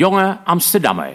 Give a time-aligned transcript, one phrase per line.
[0.00, 1.10] jonge Amsterdammer.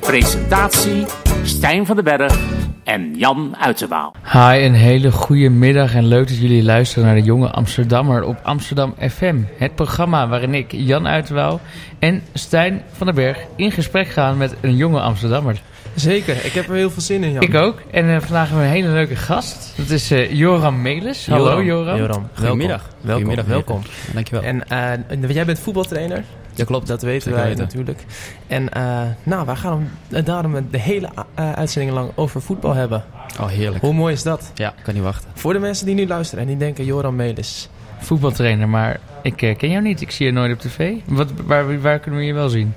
[0.00, 1.06] Presentatie
[1.42, 2.38] Stijn van den Berg
[2.84, 4.14] en Jan Uiterwaal.
[4.32, 8.36] Hi, een hele goede middag en leuk dat jullie luisteren naar de Jonge Amsterdammer op
[8.42, 9.36] Amsterdam FM.
[9.56, 11.60] Het programma waarin ik, Jan Uiterwaal
[11.98, 15.60] en Stijn van den Berg in gesprek gaan met een jonge Amsterdammer.
[15.94, 17.42] Zeker, ik heb er heel veel zin in, Jan.
[17.42, 17.82] Ik ook.
[17.90, 19.72] En uh, vandaag hebben we een hele leuke gast.
[19.76, 21.26] Dat is uh, Joram Melis.
[21.26, 21.98] Hallo Joram.
[21.98, 22.28] Joram.
[22.34, 22.82] Goedemiddag.
[23.00, 23.24] Welkom.
[23.24, 23.46] Goedemiddag.
[23.46, 23.82] Welkom.
[24.12, 24.42] Dankjewel.
[24.42, 24.62] En
[25.20, 26.24] uh, jij bent voetbaltrainer.
[26.54, 26.86] Ja, klopt.
[26.86, 27.64] Dat weten Zeker wij weten.
[27.64, 28.04] natuurlijk.
[28.46, 28.68] En
[29.22, 33.04] nou, wij gaan hem daarom de hele uitzending lang over voetbal hebben.
[33.40, 33.80] Oh, heerlijk.
[33.84, 34.50] Hoe mooi is dat?
[34.54, 35.30] Ja, kan niet wachten.
[35.34, 37.68] Voor de mensen die nu luisteren en die denken, Joram Melis.
[37.98, 40.00] Voetbaltrainer, maar ik ken jou niet.
[40.00, 40.92] Ik zie je nooit op tv.
[41.04, 42.74] Wat, waar, waar kunnen we je wel zien?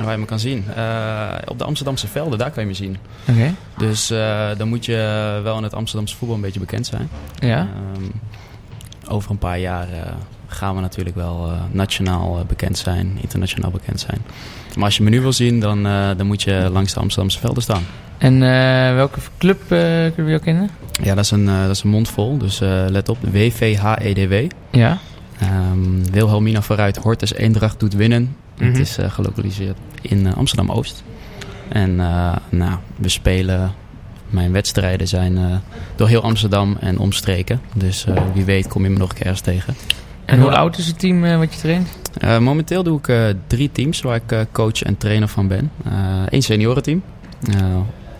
[0.00, 0.64] Waar je me kan zien?
[0.76, 2.96] Uh, op de Amsterdamse velden, daar kan je me zien.
[3.28, 3.38] Oké.
[3.38, 3.54] Okay.
[3.76, 7.08] Dus uh, dan moet je wel in het Amsterdamse voetbal een beetje bekend zijn.
[7.38, 7.68] Ja.
[7.96, 8.12] Um,
[9.08, 9.98] over een paar jaar uh,
[10.46, 14.18] gaan we natuurlijk wel nationaal bekend zijn, internationaal bekend zijn.
[14.74, 15.82] Maar als je me nu wil zien, dan,
[16.16, 17.82] dan moet je langs de Amsterdamse velden staan.
[18.18, 18.38] En
[18.94, 20.70] welke club kunnen we jou kennen?
[21.02, 23.18] Ja, dat is een, dat is een mondvol, dus let op.
[23.20, 24.50] WVHEDW.
[24.70, 24.98] Ja.
[25.72, 28.36] Um, Wilhelmina vooruit, Hortus Eendracht doet winnen.
[28.62, 28.78] Mm -hmm.
[28.78, 31.04] Het is uh, gelokaliseerd in uh, Amsterdam-Oost.
[31.68, 33.72] En uh, nou, we spelen...
[34.30, 35.62] Mijn wedstrijden zijn
[35.96, 37.60] door heel Amsterdam en omstreken.
[37.74, 39.74] Dus wie weet kom je me nog een keer eens tegen.
[40.24, 41.88] En hoe oud is het team wat je traint?
[42.40, 45.70] momenteel doe ik drie teams waar ik coach en trainer van ben.
[46.28, 47.02] Eén seniorenteam.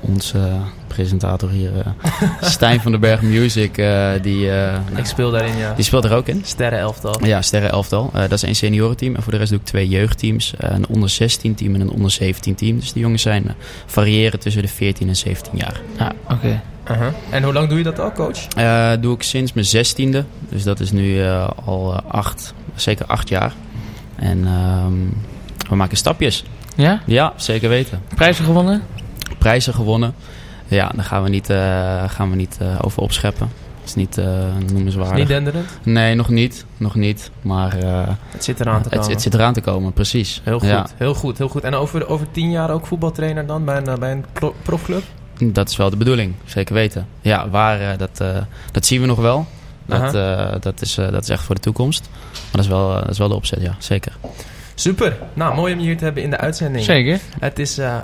[0.03, 0.51] Onze
[0.87, 4.47] presentator hier, uh, Stijn van den Berg Music, uh, die...
[4.47, 5.75] Uh, ik speel daarin, ja.
[5.75, 6.43] Die speelt er ook in.
[6.45, 7.25] Sterren elftal.
[7.25, 8.11] Ja, Sterren elftal.
[8.13, 9.15] dat is een seniorenteam.
[9.15, 10.55] En voor de rest doe ik twee jeugdteams.
[10.57, 12.79] een onder 16 team en een onder 17 team.
[12.79, 13.55] Dus die jongens zijn
[13.87, 15.81] variëren tussen de 14 en 17 jaar.
[15.99, 16.33] Ah, oké.
[16.33, 16.61] Okay.
[16.91, 17.07] Uh -huh.
[17.31, 18.47] En hoe lang doe je dat al, coach?
[19.01, 20.25] doe ik sinds mijn zestiende.
[20.49, 21.23] Dus dat is nu
[21.65, 23.53] al acht, zeker acht jaar.
[24.17, 25.15] En um,
[25.69, 26.45] we maken stapjes.
[26.77, 27.01] Ja?
[27.07, 28.03] Ja, zeker weten.
[28.15, 28.83] Prijzen gewonnen?
[29.43, 30.15] Prijzen gewonnen.
[30.67, 31.57] Ja, daar gaan we niet, uh,
[32.07, 33.51] gaan we niet uh, over opscheppen.
[33.81, 34.27] Dat is niet uh,
[34.73, 35.17] noemenswaardig.
[35.17, 35.79] Niet denderend?
[35.83, 36.65] Nee, nog niet.
[36.77, 37.31] Nog niet.
[37.41, 37.77] Maar
[38.31, 39.05] het zit eraan te komen.
[39.05, 40.41] Het, het, zit eraan te komen, precies.
[40.45, 40.87] Heel goed, ja.
[40.97, 41.63] heel goed, heel goed.
[41.63, 45.03] En over, over tien jaar ook voetbaltrainer dan bij een, bij een pro profclub?
[45.39, 47.07] Dat is wel de bedoeling, zeker weten.
[47.21, 48.23] Ja, waar, dat,
[48.73, 49.47] dat zien we nog wel.
[49.87, 50.13] Dat,
[50.63, 52.09] dat, is, dat is echt voor de toekomst.
[52.33, 54.13] Maar dat is wel, dat is wel de opzet, ja, zeker.
[54.83, 55.17] Super.
[55.35, 56.85] Nou, mooi om je hier te hebben in de uitzending.
[56.85, 57.21] Zeker.
[57.39, 57.97] Het is uh,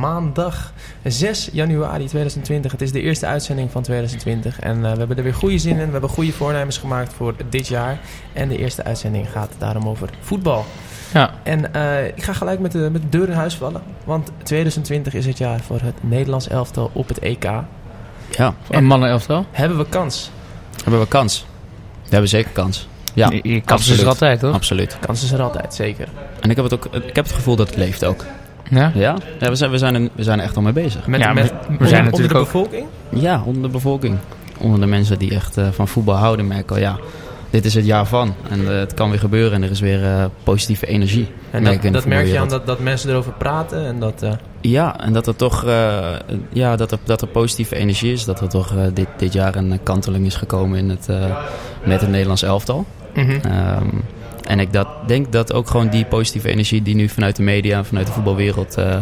[0.00, 0.72] maandag
[1.04, 2.72] 6 januari 2020.
[2.72, 4.60] Het is de eerste uitzending van 2020.
[4.60, 5.86] En uh, we hebben er weer goede zin in.
[5.86, 7.98] We hebben goede voornemens gemaakt voor dit jaar.
[8.32, 10.64] En de eerste uitzending gaat daarom over voetbal.
[11.12, 11.30] Ja.
[11.42, 13.82] En uh, ik ga gelijk met de, met de deur in huis vallen.
[14.04, 17.44] Want 2020 is het jaar voor het Nederlands elftal op het EK.
[18.30, 18.54] Ja.
[18.70, 19.46] En mannen elftal?
[19.50, 20.30] Hebben we kans?
[20.82, 21.46] Hebben we kans?
[22.02, 22.88] We hebben zeker kans.
[23.14, 24.54] Ja, je, je kans is er altijd, toch?
[24.54, 24.96] Absoluut.
[25.00, 26.08] Kans is er altijd, zeker.
[26.40, 28.24] En ik heb het, ook, ik heb het gevoel dat het leeft ook.
[28.70, 28.92] Ja?
[28.94, 31.06] Ja, ja we, zijn, we, zijn er, we zijn er echt al mee bezig.
[31.06, 32.44] Met, ja, met, we, we zijn onder, onder de ook...
[32.44, 32.86] bevolking?
[33.08, 34.18] Ja, onder de bevolking.
[34.58, 36.98] Onder de mensen die echt uh, van voetbal houden merken al, ja,
[37.50, 38.34] dit is het jaar van.
[38.50, 41.28] En uh, het kan weer gebeuren en er is weer uh, positieve energie.
[41.50, 44.24] En merk dat, dat merk je aan dat, dat mensen erover praten en dat...
[44.60, 45.64] Ja, en dat er toch
[46.52, 48.24] ja, dat er, dat er positieve energie is.
[48.24, 51.08] Dat er toch dit, dit jaar een kanteling is gekomen in het,
[51.84, 52.86] met het Nederlands elftal.
[53.14, 53.40] Mm -hmm.
[53.80, 54.04] um,
[54.46, 57.78] en ik dat, denk dat ook gewoon die positieve energie die nu vanuit de media
[57.78, 58.96] en vanuit de voetbalwereld uh,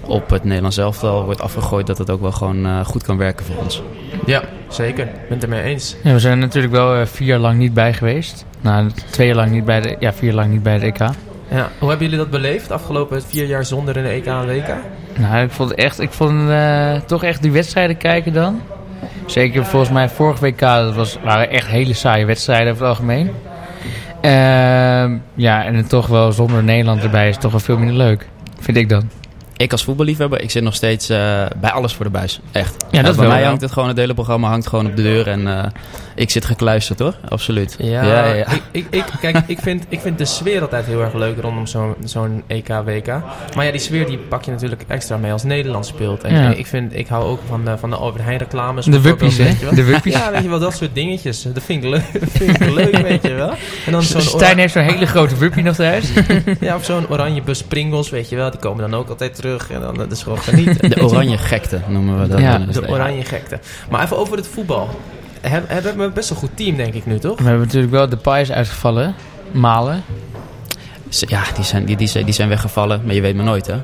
[0.00, 3.46] op het Nederlands elftal wordt afgegooid, dat het ook wel gewoon uh, goed kan werken
[3.46, 3.82] voor ons.
[4.26, 5.06] Ja, zeker.
[5.06, 5.96] Ik ben het ermee eens.
[6.02, 8.44] Ja, we zijn er natuurlijk wel uh, vier jaar lang niet bij geweest.
[8.60, 10.98] Nou, twee jaar lang niet bij de, ja, vier jaar lang niet bij de EK.
[11.48, 12.70] Ja, hoe hebben jullie dat beleefd?
[12.70, 14.74] Afgelopen vier jaar zonder een EK en WK?
[15.18, 16.50] Nou, ik vond echt, ik vond
[17.06, 18.60] toch echt die wedstrijden kijken dan.
[19.26, 23.30] Zeker volgens mij vorige WK, dat was, waren echt hele saaie wedstrijden over het algemeen.
[24.26, 28.28] Uh, ja, en toch wel zonder Nederland erbij is toch wel veel minder leuk.
[28.58, 29.10] Vind ik dan.
[29.56, 31.16] Ik als voetballiefhebber, ik zit nog steeds uh,
[31.56, 32.40] bij alles voor de buis.
[32.52, 32.84] Echt.
[32.90, 35.02] Ja, dat uh, bij mij hangt het gewoon, het hele programma hangt gewoon op de
[35.02, 35.26] deur.
[35.28, 35.64] En uh,
[36.14, 37.76] ik zit gekluisterd hoor, absoluut.
[37.78, 38.46] Ja, ja, ja.
[38.52, 41.66] Ik, ik, ik, kijk, ik vind, ik vind de sfeer altijd heel erg leuk rondom
[41.66, 43.06] zo'n zo'n EK, WK.
[43.54, 46.22] Maar ja, die sfeer die pak je natuurlijk extra mee als Nederland speelt.
[46.24, 46.50] En Ja.
[46.54, 48.84] ik, vind, ik hou ook van de, van de Albert Heijn reclames.
[48.84, 49.44] De wuppies, hè?
[49.44, 49.74] weet je wel.
[49.74, 50.12] De wuppies.
[50.12, 51.42] Ja, weet je wel, dat soort dingetjes.
[51.42, 53.50] Dat vind ik leuk, dat vind ik leuk weet je wel.
[53.86, 56.04] En dan zo'n Stijn heeft zo'n hele grote wuppie nog thuis.
[56.60, 58.50] Ja, of zo'n oranje bus Pringles, weet je wel.
[58.50, 59.44] Die komen dan ook altijd terug.
[59.70, 60.90] En dan dat is gewoon genieten.
[60.90, 62.38] De oranje gekte noemen we dat.
[62.40, 62.58] Ja.
[62.58, 63.58] De oranje gekte.
[63.90, 65.00] Maar even over het voetbal.
[65.40, 67.38] Heb, hebben we een best wel goed team, denk ik nu, toch?
[67.38, 69.14] We hebben natuurlijk wel de pies uitgevallen.
[69.52, 70.02] Malen.
[71.10, 73.74] Ja, die zijn, die, die, zijn, die zijn weggevallen, maar je weet maar nooit hè.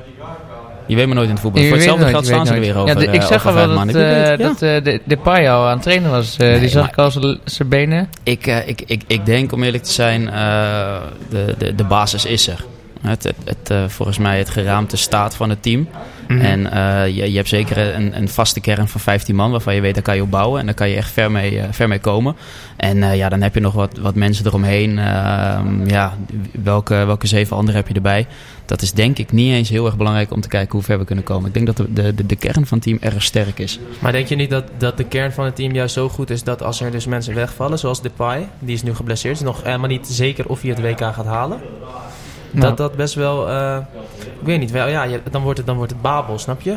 [0.87, 1.61] Je weet maar nooit in het voetbal.
[1.61, 3.27] Je Voor weet hetzelfde nooit, geld staan ze er weer over Ja, de- ik eh,
[3.27, 4.35] zag over al wel dat, eh, ja.
[4.35, 6.37] dat eh, de, de Pai al aan het trainen was.
[6.37, 8.09] Eh, Nee, die zag ik al zijn- zijn benen.
[8.23, 10.95] Ik, ik, ik, ik denk, om eerlijk te zijn, eh,
[11.29, 12.63] de, de, de basis is er.
[13.03, 15.87] Het, het, het, eh, volgens mij het geraamte staat van het team.
[16.27, 16.41] Mhm.
[16.41, 19.81] En eh, je, je hebt zeker een, een vaste kern van 15 man waarvan je
[19.81, 20.59] weet, daar kan je op bouwen.
[20.59, 22.35] En daar kan je echt ver mee, eh, ver mee komen.
[22.75, 24.99] En ja, dan heb je nog wat, wat mensen eromheen.
[24.99, 26.17] Ehm, ja,
[26.63, 28.27] welke, welke zeven anderen heb je erbij?
[28.65, 31.05] Dat is denk ik niet eens heel erg belangrijk om te kijken hoe ver we
[31.05, 31.47] kunnen komen.
[31.47, 33.79] Ik denk dat de, de, de, de kern van het team erg sterk is.
[33.99, 36.43] Maar denk je niet dat, dat de kern van het team juist zo goed is
[36.43, 39.87] dat als er dus mensen wegvallen, zoals Depay, die is nu geblesseerd, is nog helemaal
[39.87, 41.59] niet zeker of hij het WK gaat halen.
[42.53, 42.67] Nou.
[42.67, 43.77] Dat dat best wel, eh,
[44.39, 46.75] ik weet niet, wel, ja, je- dan wordt het, dan wordt het Babel, snap je?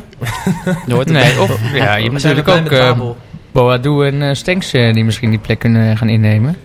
[0.87, 3.00] Je hoort het Nee, of ja, je hebt natuurlijk ook eh.
[3.52, 6.56] Boadu en eh Stenks eh, die misschien die plek kunnen gaan innemen.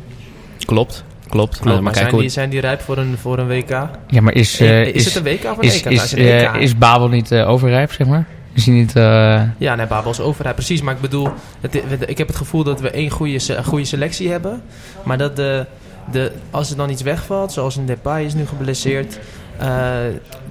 [0.65, 1.59] Klopt, klopt.
[1.59, 3.69] Klopt, maar maar kijk zijn, die, zijn die rijp voor een, voor een WK?
[4.07, 5.83] Ja, maar is, eh, is, het een WK of een is, EK?
[5.83, 6.55] Nou, is, het een EK.
[6.55, 8.25] is Babel niet eh, overrijp, zeg maar?
[8.53, 8.95] Is hij niet...
[8.95, 10.81] eh, Ja, nee, Babel is overheid, precies.
[10.81, 11.27] Maar ik bedoel,
[11.61, 11.75] het,
[12.05, 14.61] ik heb het gevoel dat we één goede, goede selectie hebben.
[15.03, 15.65] Maar dat de,
[16.11, 19.19] de, als er dan iets wegvalt, zoals een Depay is nu geblesseerd.
[19.57, 20.05] eh,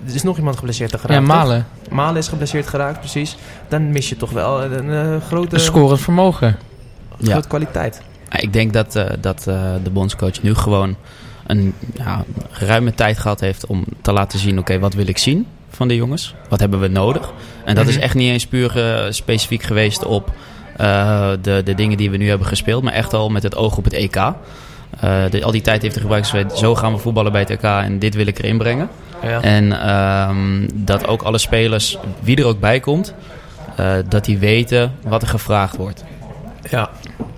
[0.07, 1.13] er is nog iemand geblesseerd geraakt.
[1.13, 1.27] ja, toch?
[1.29, 1.67] Malen.
[1.91, 3.37] Malen is geblesseerd geraakt, precies.
[3.69, 6.57] Dan mis je toch wel een, een, grote, Een scorend vermogen.
[7.19, 7.31] Ja.
[7.33, 8.01] grote kwaliteit.
[8.31, 10.97] Ja, Ik denk dat, eh, dat eh, de bondscoach nu gewoon
[11.47, 14.59] een ja, ruime tijd gehad heeft om te laten zien...
[14.59, 16.35] oké, wat wil ik zien van de jongens?
[16.49, 17.33] Wat hebben we nodig?
[17.65, 18.03] En dat is Mhm.
[18.05, 20.31] echt niet eens puur eh, specifiek geweest op
[20.77, 22.83] eh, de, de dingen die we nu hebben gespeeld...
[22.83, 24.33] maar echt al met het oog op het EK.
[25.01, 27.63] Eh, de- al die tijd heeft gebruikt gezegd, zo gaan we voetballen bij het EK
[27.63, 28.89] en dit wil ik erin brengen.
[29.23, 29.41] Ja.
[29.43, 33.15] En ehm, dat ook alle spelers, wie er ook bij komt...
[33.77, 36.05] eh, dat die weten wat er gevraagd wordt.
[36.71, 36.91] ja.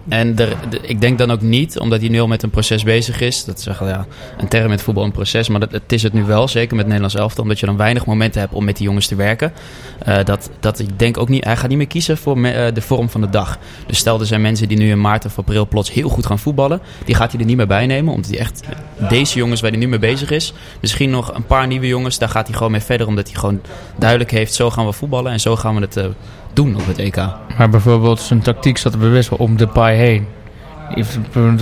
[0.09, 0.37] En
[0.83, 3.45] ik denk dan ook niet, omdat hij nu al met een proces bezig is.
[3.45, 4.07] Dat is ja,
[4.39, 5.49] een term met voetbal een proces.
[5.49, 7.43] Maar dat, het is het nu wel, zeker met Nederlands elftal.
[7.43, 9.53] Omdat je dan weinig momenten hebt om met die jongens te werken.
[9.99, 12.81] Eh, dat, dat ik denk ook niet, hij gaat niet meer kiezen voor eh, de
[12.81, 13.59] vorm van de dag.
[13.87, 16.39] Dus stel er zijn mensen die nu in maart of april plots heel goed gaan
[16.39, 16.81] voetballen.
[17.05, 18.15] Die gaat hij er niet meer bij nemen.
[18.15, 18.63] Omdat hij echt,
[19.09, 20.53] deze jongens waar hij nu mee bezig is.
[20.81, 23.07] Misschien nog een paar nieuwe jongens, daar gaat hij gewoon mee verder.
[23.07, 23.61] Omdat hij gewoon
[23.99, 25.33] duidelijk heeft, zo gaan we voetballen.
[25.33, 26.05] En zo gaan we het eh,
[26.53, 27.17] doen op het EK.
[27.59, 30.27] Maar bijvoorbeeld zijn tactiek zat er best wel om de paai heen.
[30.95, 31.19] Die heeft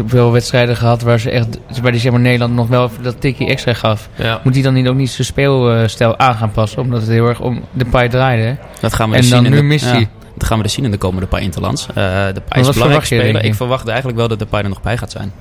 [0.07, 3.47] veel wedstrijden gehad waar ze echt, waar die zeg maar Nederland nog wel dat tikje
[3.47, 4.09] extra gaf.
[4.15, 4.41] ja.
[4.45, 7.41] Moet hij dan niet ook niet zijn speelstijl aan gaan passen, omdat het heel erg
[7.41, 8.57] om de paai draaide?
[8.81, 10.05] Dat gaan we En dus dan zien nu mist ja.
[10.35, 11.87] Dat gaan we dus zien in de komende paar interlands.
[11.87, 13.09] Eh de Pai is een speler.
[13.09, 13.43] denk je?
[13.43, 15.33] Ik verwacht eigenlijk wel dat de Pai er nog bij gaat zijn.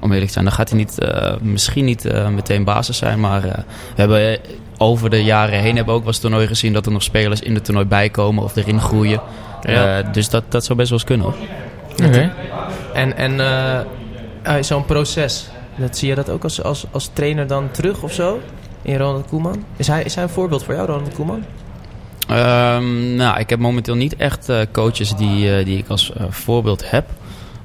[0.00, 0.44] Om eerlijk te zijn.
[0.44, 3.20] Dan gaat hij niet, eh, misschien niet eh, meteen basis zijn.
[3.20, 3.52] Maar we
[3.94, 4.38] hebben
[4.82, 6.72] over de jaren heen hebben we ook wel eens toernooi gezien...
[6.72, 9.20] dat er nog spelers in het toernooi bijkomen of erin groeien.
[9.62, 9.98] Ja.
[9.98, 11.36] Eh, dus dat, dat zou best wel eens kunnen hoor.
[12.06, 12.32] Oké.
[12.92, 13.78] En, en eh,
[14.42, 18.12] eh, zo'n proces, dat, zie je dat ook als, als, als trainer dan terug of
[18.12, 18.40] zo?
[18.82, 19.64] In Ronald Koeman?
[19.76, 21.44] Is hij, is hij een voorbeeld voor jou, Ronald Koeman?
[22.28, 26.90] Ehm, nou, ik heb momenteel niet echt eh, coaches die, eh, die ik als voorbeeld
[26.90, 27.04] heb.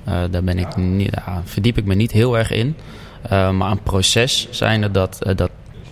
[0.08, 2.76] Eh, daar ben ik niet, ja, verdiep ik me niet heel erg in.
[3.22, 5.50] Eh, maar een proces zijnde, dat, eh, dat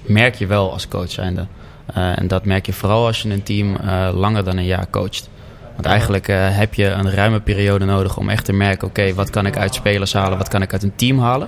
[0.07, 1.47] merk je wel als coach zijnde.
[1.93, 4.89] Eh, en dat merk je vooral als je een team eh, langer dan een jaar
[4.89, 5.29] coacht.
[5.73, 8.87] Want eigenlijk eh, heb je een ruime periode nodig om echt te merken...
[8.87, 11.47] oké, wat kan ik uit spelers halen, wat kan ik uit een team halen?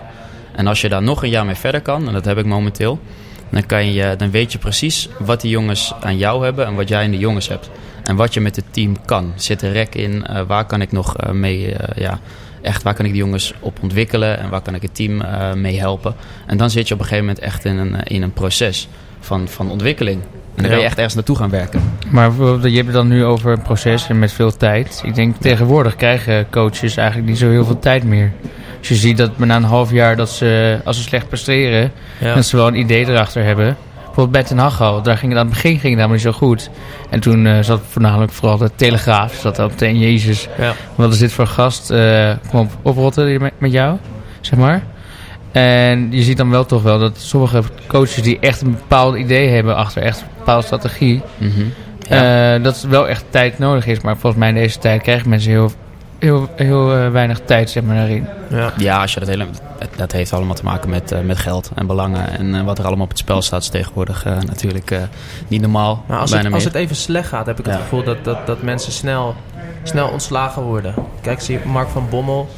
[0.55, 2.99] En als je daar nog een jaar mee verder kan, en dat heb ik momenteel...
[3.49, 6.87] dan, kan je, dan weet je precies wat die jongens aan jou hebben en wat
[6.87, 7.69] jij in de jongens hebt.
[8.03, 9.33] En wat je met het team kan.
[9.35, 10.25] Zit er rek in?
[10.47, 11.75] Waar kan ik nog mee...
[11.95, 12.19] ja,
[12.67, 15.53] echt, waar kan ik die jongens op ontwikkelen en waar kan ik het team eh,
[15.53, 16.15] mee helpen?
[16.45, 18.87] En dan zit je op een gegeven moment echt in een, eh, in een proces
[19.19, 20.21] van, van ontwikkeling.
[20.21, 21.81] En dan ben je echt ergens naartoe gaan werken.
[22.09, 25.01] Maar je hebt het dan nu over een proces en met veel tijd.
[25.05, 28.31] Ik denk tegenwoordig krijgen coaches eigenlijk niet zo heel veel tijd meer.
[28.79, 32.35] Als je ziet dat na een half jaar dat ze, als ze slecht presteren, Ja.
[32.35, 33.77] dat ze wel een idee erachter hebben.
[34.17, 36.21] Bijvoorbeeld bij Ten Hag al, daar ging het aan het begin ging het helemaal niet
[36.21, 36.69] zo goed.
[37.09, 40.47] En toen eh, zat voornamelijk vooral de Telegraaf, zat al meteen Jezus.
[40.57, 40.73] Ja.
[40.95, 41.89] Wat is dit voor gast?
[41.91, 43.97] eh kom op, oprotten met, met jou,
[44.41, 44.83] zeg maar.
[45.51, 49.47] En je ziet dan wel toch wel dat sommige coaches die echt een bepaald idee
[49.49, 51.51] hebben achter, echt een bepaalde strategie, Mhm.
[52.09, 54.01] eh, dat wel echt tijd nodig is.
[54.01, 55.71] Maar volgens mij in deze tijd krijgen mensen heel,
[56.19, 58.27] heel, heel eh, weinig tijd zeg maar, daarin.
[58.49, 58.73] Ja.
[58.77, 59.45] Ja, als je dat, hele,
[59.79, 62.37] dat, dat heeft allemaal te maken met, eh, met geld en belangen.
[62.37, 64.99] En eh, wat er allemaal op het spel staat is tegenwoordig eh, natuurlijk eh,
[65.47, 66.03] niet normaal.
[66.07, 67.79] Maar als bijna het, als het even slecht gaat, heb ik het Ja.
[67.81, 69.35] gevoel dat, dat, dat mensen snel,
[69.83, 70.93] snel ontslagen worden.
[71.21, 72.49] Kijk, zie je Mark van Bommel.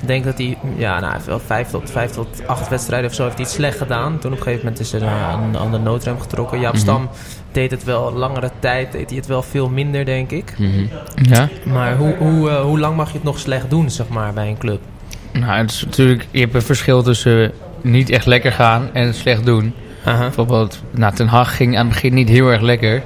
[0.00, 3.08] Ik denk dat hij, ja, nou, hij heeft wel vijf tot, vijf tot acht wedstrijden
[3.10, 4.18] of zo heeft hij het slecht gedaan.
[4.18, 6.60] Toen op een gegeven moment is er eh, aan, aan de noodrem getrokken.
[6.60, 6.82] Jaap Mhm.
[6.82, 7.08] Stam
[7.52, 10.54] deed het wel langere tijd, deed hij het wel veel minder, denk ik.
[10.58, 10.86] Mhm.
[11.22, 11.48] Ja.
[11.64, 14.48] Maar hoe, hoe, eh, hoe lang mag je het nog slecht doen, zeg maar, bij
[14.48, 14.80] een club?
[15.32, 19.44] Nou, het is natuurlijk, je hebt een verschil tussen niet echt lekker gaan en slecht
[19.44, 19.74] doen.
[20.04, 23.02] Bijvoorbeeld, nou, Ten Hag ging aan het begin niet heel erg lekker.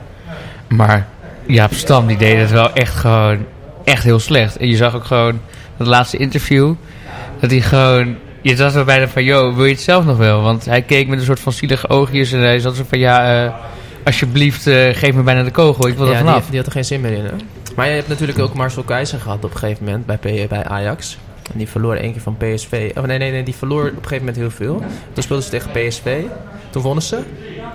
[0.69, 1.07] Maar
[1.47, 3.39] Jaap Stam, die deed het wel echt gewoon
[3.85, 4.57] echt heel slecht.
[4.57, 5.41] En je zag ook gewoon
[5.85, 6.75] dat laatste interview,
[7.41, 8.17] dat hij gewoon...
[8.43, 10.43] Je zat er bijna van, joh, wil je het zelf nog wel?
[10.43, 13.45] Want hij keek met een soort van zielige oogjes en hij zat zo van, ja,
[13.45, 13.53] eh,
[14.05, 15.89] alsjeblieft, eh, geef me bijna de kogel.
[15.89, 16.47] Ik wil er Ja, die, vanaf.
[16.47, 17.25] die had er geen zin meer in.
[17.25, 17.31] Hè?
[17.77, 20.65] Maar je hebt natuurlijk ook Marcel Keizer gehad op een gegeven moment bij, P- bij
[20.65, 21.19] Ajax.
[21.53, 22.91] En die verloor één keer van PSV.
[22.97, 24.83] Oh nee, nee, nee, die verloor op een gegeven moment heel veel.
[25.13, 26.21] Toen speelden ze tegen PSV.
[26.71, 27.19] Toen wonnen ze,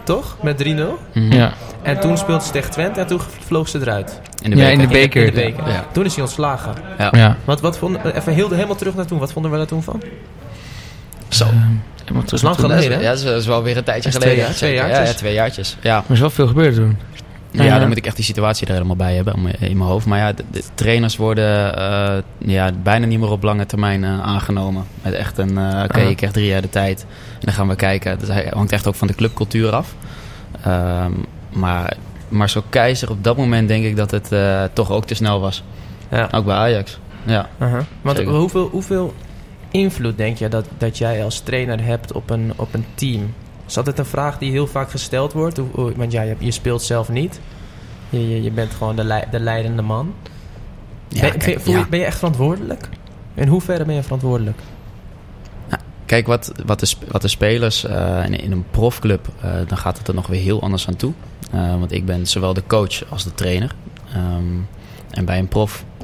[0.05, 0.35] toch?
[0.41, 0.67] Met 3-0.
[1.13, 1.31] Mhm.
[1.33, 1.53] Ja.
[1.81, 4.21] En toen speelden ze tegen Twente en toen vloog ze eruit.
[4.43, 4.71] In de Ja, beker.
[4.81, 5.21] in de beker.
[5.25, 5.67] In de beker.
[5.71, 5.85] Ja.
[5.91, 6.73] Toen is hij ontslagen.
[7.11, 7.37] ja.
[7.45, 9.19] Wat, wat vonden, even heel, helemaal terug naar toen.
[9.19, 10.01] Wat vonden we daar toen van?
[11.29, 11.45] Zo.
[11.45, 13.03] Helemaal Dat is terug lang geleden, hè?
[13.03, 14.49] Ja, dat is, dat is wel weer een tijdje is twee geleden.
[14.49, 14.97] jaar- twee jaartjes.
[14.99, 15.77] Ja, ja, twee jaartjes.
[15.81, 15.97] Ja.
[16.07, 16.97] Er is wel veel gebeurd toen.
[17.63, 20.05] Ja, dan moet ik echt die situatie er helemaal bij hebben om- in mijn hoofd.
[20.05, 24.21] Maar ja, de, de trainers worden eh, ja, bijna niet meer op lange termijn eh,
[24.21, 24.83] aangenomen.
[25.01, 26.07] Met echt een, eh, oké, Aha.
[26.09, 27.05] je krijgt drie jaar de tijd.
[27.33, 28.19] En dan gaan we kijken.
[28.19, 29.95] Dat hangt echt ook van de clubcultuur af.
[30.63, 31.11] Ehm,
[31.53, 31.93] maar
[32.29, 35.63] Marcel Keizer, op dat moment denk ik dat het eh, toch ook te snel was.
[36.11, 36.27] Ja.
[36.31, 36.99] Ook bij Ajax.
[37.23, 37.49] Ja.
[37.61, 37.79] Uh-huh.
[38.01, 39.13] Want hoeveel, hoeveel
[39.71, 43.33] invloed denk je dat, dat jij als trainer hebt op een, op een team?
[43.67, 45.59] Is dat het een vraag die heel vaak gesteld wordt?
[45.95, 47.39] Want ja, je, je speelt zelf niet.
[48.09, 50.13] Je, je, je bent gewoon de, de leidende man.
[51.07, 51.85] Ja, ben, kijk, je- ja.
[51.89, 52.89] ben je echt verantwoordelijk?
[53.33, 54.59] In hoeverre ben je verantwoordelijk?
[56.05, 59.97] Kijk, wat, wat, de, wat de spelers eh, in, in een profclub, eh, dan gaat
[59.97, 61.13] het er nog weer heel anders aan toe.
[61.51, 63.75] Eh, want ik ben zowel de coach als de trainer.
[64.13, 64.43] Ehm,
[65.09, 65.47] en bij een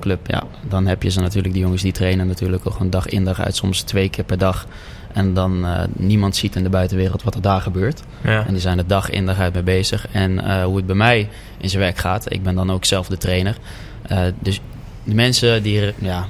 [0.01, 3.07] profclub, ja, dan heb je ze natuurlijk, die jongens die trainen natuurlijk ook gewoon dag
[3.07, 4.67] in dag uit, soms twee keer per dag.
[5.13, 8.01] En dan eh, niemand ziet in de buitenwereld wat er daar gebeurt.
[8.23, 8.45] Ja.
[8.45, 10.07] En die zijn er dag in dag uit mee bezig.
[10.11, 13.07] En eh, hoe het bij mij in zijn werk gaat, ik ben dan ook zelf
[13.07, 13.57] de trainer.
[14.01, 14.59] Eh, dus
[15.03, 16.25] de mensen die, ja,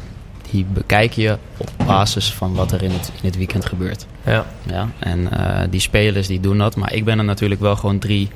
[0.51, 4.05] die bekijken je op basis van wat er in het, in het weekend gebeurt.
[4.25, 4.45] Ja.
[4.63, 4.89] Ja?
[4.99, 5.29] En
[5.69, 6.75] die spelers die doen dat.
[6.75, 8.29] Maar ik ben er natuurlijk wel gewoon drie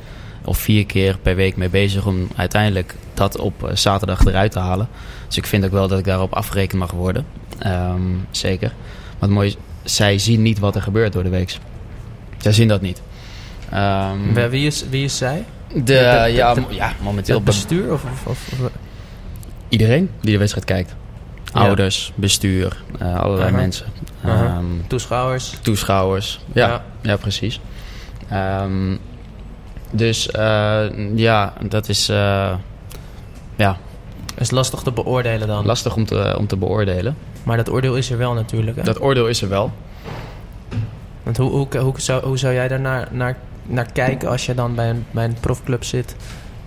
[0.45, 4.59] of vier keer per week mee bezig om uiteindelijk dat op eh, zaterdag eruit te
[4.59, 4.87] halen.
[5.27, 7.25] Dus ik vind ook wel dat ik daarop afgerekend mag worden.
[7.59, 8.67] Ehm, zeker.
[9.11, 11.57] Maar het mooie is, zij zien niet wat er gebeurt door de week.
[12.37, 13.01] Zij zien dat niet.
[13.71, 15.45] Ehm, Wie- Wie, is, wie is zij?
[15.73, 17.93] de, de- de- ja, ja, momenteel Het bestuur?
[17.93, 18.49] Of, of,
[19.69, 20.95] iedereen die de wedstrijd kijkt.
[21.53, 21.59] Ja.
[21.61, 23.85] Ouders, bestuur, eh, allerlei mensen.
[24.23, 25.53] Ehm, toeschouwers?
[25.61, 26.39] toeschouwers.
[26.53, 27.15] Ja, ja.
[27.17, 27.59] precies.
[29.95, 30.85] Dus eh,
[31.15, 32.53] ja, dat is eh,
[33.55, 33.77] ja,
[34.37, 35.65] is lastig te beoordelen dan.
[35.65, 37.17] lastig om te, om te beoordelen.
[37.43, 38.77] maar dat oordeel is er wel natuurlijk.
[38.77, 38.83] Hè?
[38.83, 39.71] Dat oordeel is er wel.
[41.23, 44.53] Want hoe, hoe, hoe, zou, hoe zou jij daar naar, naar, naar kijken als je
[44.53, 46.15] dan bij een, bij een profclub zit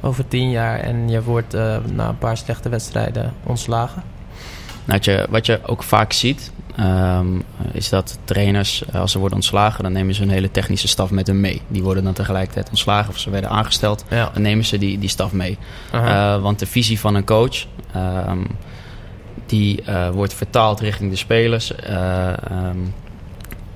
[0.01, 4.03] over tien jaar en je wordt eh, na een paar slechte wedstrijden ontslagen?
[4.85, 7.27] Nou, wat, je, wat je ook vaak ziet, ehm,
[7.73, 11.11] is dat trainers, eh, als ze worden ontslagen, dan nemen ze hun hele technische staf
[11.11, 11.63] met hen mee.
[11.69, 14.05] Die worden dan tegelijkertijd ontslagen of ze werden aangesteld.
[14.11, 14.31] Ja.
[14.33, 15.59] Dan nemen ze die, die staf mee.
[15.93, 18.45] Eh, want de visie van een coach, ehm,
[19.47, 21.75] die eh, wordt vertaald richting de spelers.
[21.75, 22.79] eh, ehm,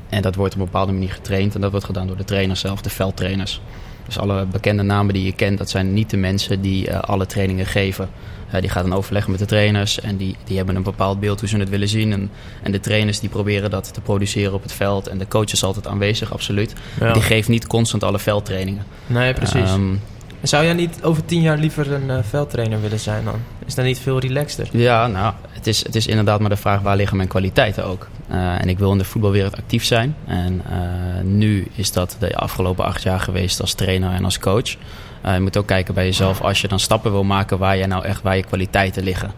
[0.09, 1.55] en dat wordt op een bepaalde manier getraind.
[1.55, 3.61] En dat wordt gedaan door de trainers zelf, de veldtrainers.
[4.07, 7.27] Dus alle bekende namen die je kent, dat zijn niet de mensen die eh, alle
[7.27, 8.09] trainingen geven.
[8.51, 11.41] Eh, die gaan dan overleggen met de trainers en die, die hebben een bepaald beeld
[11.41, 12.13] hoe ze het willen zien.
[12.13, 12.31] En,
[12.63, 15.07] en de trainers die proberen dat te produceren op het veld.
[15.07, 16.75] En de coach is altijd aanwezig, absoluut.
[17.01, 17.13] Ja.
[17.13, 18.85] Die geeft niet constant alle veldtrainingen.
[19.07, 19.71] Nee, precies.
[19.71, 19.95] Ehm,
[20.43, 23.35] Zou jij niet over tien jaar liever een eh, veldtrainer willen zijn dan?
[23.67, 24.69] Is dat niet veel relaxter?
[24.71, 28.09] Ja, nou, het is, het is inderdaad maar de vraag waar liggen mijn kwaliteiten ook.
[28.33, 30.17] Eh, en ik wil in de voetbalwereld actief zijn.
[30.27, 34.77] En eh, nu is dat de afgelopen acht jaar geweest als trainer en als coach.
[35.23, 37.87] Eh, je moet ook kijken bij jezelf als je dan stappen wil maken waar je
[37.87, 39.33] nou echt waar je kwaliteiten liggen.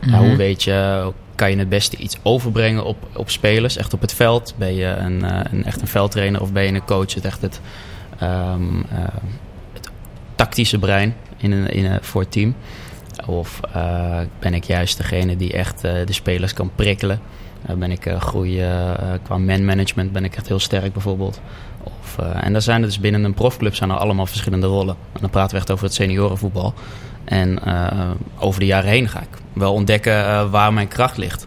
[0.00, 4.00] Ja, hoe weet je, kan je het beste iets overbrengen op, op spelers, echt op
[4.00, 4.54] het veld?
[4.56, 5.22] Ben je een,
[5.52, 7.14] een, echt een veldtrainer of ben je een coach?
[7.14, 7.60] Het echt het,
[8.18, 8.98] ehm, eh,
[9.72, 9.90] het
[10.34, 12.54] tactische brein in een, in een, voor het team.
[13.26, 13.60] Of
[14.38, 17.20] ben ik juist degene die echt de spelers kan prikkelen?
[17.66, 21.40] Eh, ben ik uh, groeien eh, qua man-management ben ik echt heel sterk bijvoorbeeld.
[21.82, 24.96] Of, eh, en daar zijn er dus binnen een profclub zijn er allemaal verschillende rollen.
[25.12, 26.74] En dan praten we echt over het seniorenvoetbal.
[27.24, 27.58] En
[28.38, 31.46] over de jaren heen ga ik wel ontdekken waar mijn kracht ligt.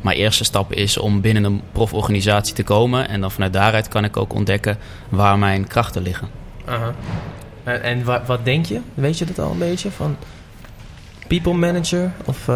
[0.00, 3.08] Mijn eerste stap is om binnen een proforganisatie te komen.
[3.08, 6.28] En dan vanuit daaruit kan ik ook ontdekken waar mijn krachten liggen.
[6.64, 6.94] Aha.
[7.64, 8.80] En, wat, denk je?
[8.94, 9.90] Weet je dat al een beetje?
[9.90, 10.16] Van
[11.28, 12.12] people manager?
[12.24, 12.48] Of.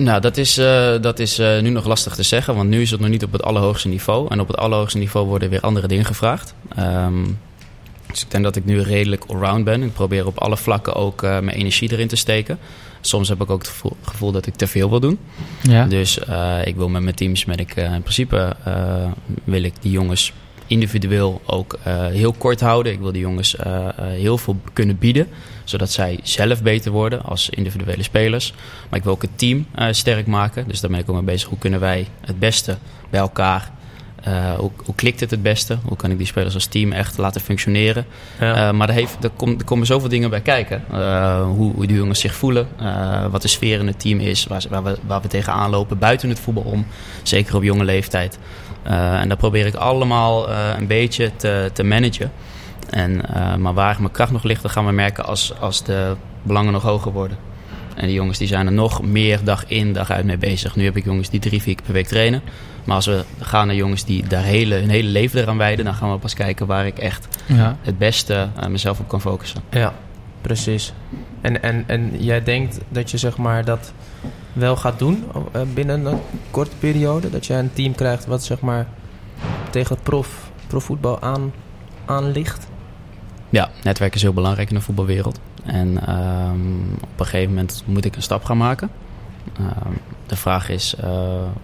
[0.00, 2.54] Nou, dat is, uh, dat is uh, nu nog lastig te zeggen.
[2.54, 4.30] Want nu is het nog niet op het allerhoogste niveau.
[4.30, 6.54] En op het allerhoogste niveau worden weer andere dingen gevraagd.
[6.78, 7.38] Um,
[8.06, 9.82] dus ik denk dat ik nu redelijk allround ben.
[9.82, 12.58] Ik probeer op alle vlakken ook uh, mijn energie erin te steken.
[13.00, 15.18] Soms heb ik ook het gevoel, gevoel dat ik te veel wil doen.
[15.62, 15.86] Ja.
[15.86, 16.18] Dus
[16.64, 18.56] ik wil met mijn teams, met ik, in principe
[19.44, 20.32] wil ik die jongens
[20.70, 22.92] individueel ook eh, heel kort houden.
[22.92, 25.28] Ik wil die jongens eh, eh, heel veel kunnen bieden,
[25.64, 28.52] zodat zij zelf beter worden als individuele spelers.
[28.88, 30.68] Maar ik wil ook het team sterk maken.
[30.68, 31.48] Dus daar ben ik ook bezig.
[31.48, 32.78] Hoe kunnen wij het beste
[33.10, 33.70] bij elkaar?
[34.20, 35.78] Eh, hoe, hoe klikt het het beste?
[35.84, 38.06] Hoe kan ik die spelers als team echt laten functioneren?
[38.40, 38.68] Ja.
[38.68, 40.84] Eh, maar er, heeft, er, komt, er komen zoveel dingen bij kijken.
[40.92, 42.68] Eh, hoe, hoe die jongens zich voelen.
[43.30, 44.46] wat de sfeer in het team is.
[44.46, 46.86] Waar, waar, we, waar we tegenaan lopen buiten het voetbal om.
[47.22, 48.38] Zeker op jonge leeftijd.
[48.82, 52.32] En dat probeer ik allemaal een beetje te, te managen.
[52.90, 53.20] En,
[53.58, 56.82] maar waar mijn kracht nog ligt, dat gaan we merken als, als de belangen nog
[56.82, 57.36] hoger worden.
[57.94, 60.76] En die jongens die zijn er nog meer dag in, dag uit mee bezig.
[60.76, 62.42] Nu heb ik jongens die drie, vier keer per week trainen.
[62.84, 65.84] Maar als we gaan naar jongens die daar hele, hun hele leven eraan wijden...
[65.84, 67.76] dan gaan we pas kijken waar ik echt Ja.
[67.82, 69.60] het beste eh, mezelf op kan focussen.
[69.70, 69.94] Ja,
[70.40, 70.92] precies.
[71.40, 73.92] En, en, en jij denkt dat je zeg maar dat
[74.52, 76.18] wel gaat doen eh, binnen een
[76.50, 77.30] korte periode?
[77.30, 78.86] Dat jij een team krijgt wat zeg maar
[79.70, 81.52] tegen het prof, profvoetbal aan,
[82.04, 82.68] aan ligt?
[83.50, 85.40] Ja, netwerk is heel belangrijk in de voetbalwereld.
[85.64, 88.90] En ehm, op een gegeven moment moet ik een stap gaan maken.
[89.58, 89.92] Ehm,
[90.30, 91.10] de vraag is eh,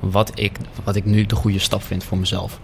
[0.01, 2.61] wat, ik, wat ik nu de goede stap vind voor mezelf.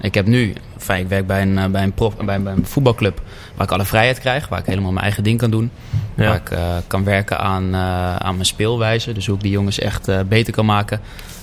[0.00, 2.66] Ik heb nu, fijn, ik werk bij een, eh, bij, een prof, bij, bij een
[2.66, 3.22] voetbalclub
[3.54, 5.70] waar ik alle vrijheid krijg, waar ik helemaal mijn eigen ding kan doen.
[6.14, 7.76] Waar ik eh, kan werken aan,
[8.22, 9.12] aan mijn speelwijze.
[9.12, 11.00] Dus hoe ik die jongens echt beter kan maken,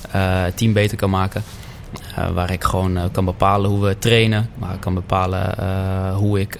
[0.09, 1.43] het team beter kan maken.
[2.33, 5.55] Waar ik gewoon kan bepalen hoe we trainen, waar ik kan bepalen
[6.13, 6.59] hoe ik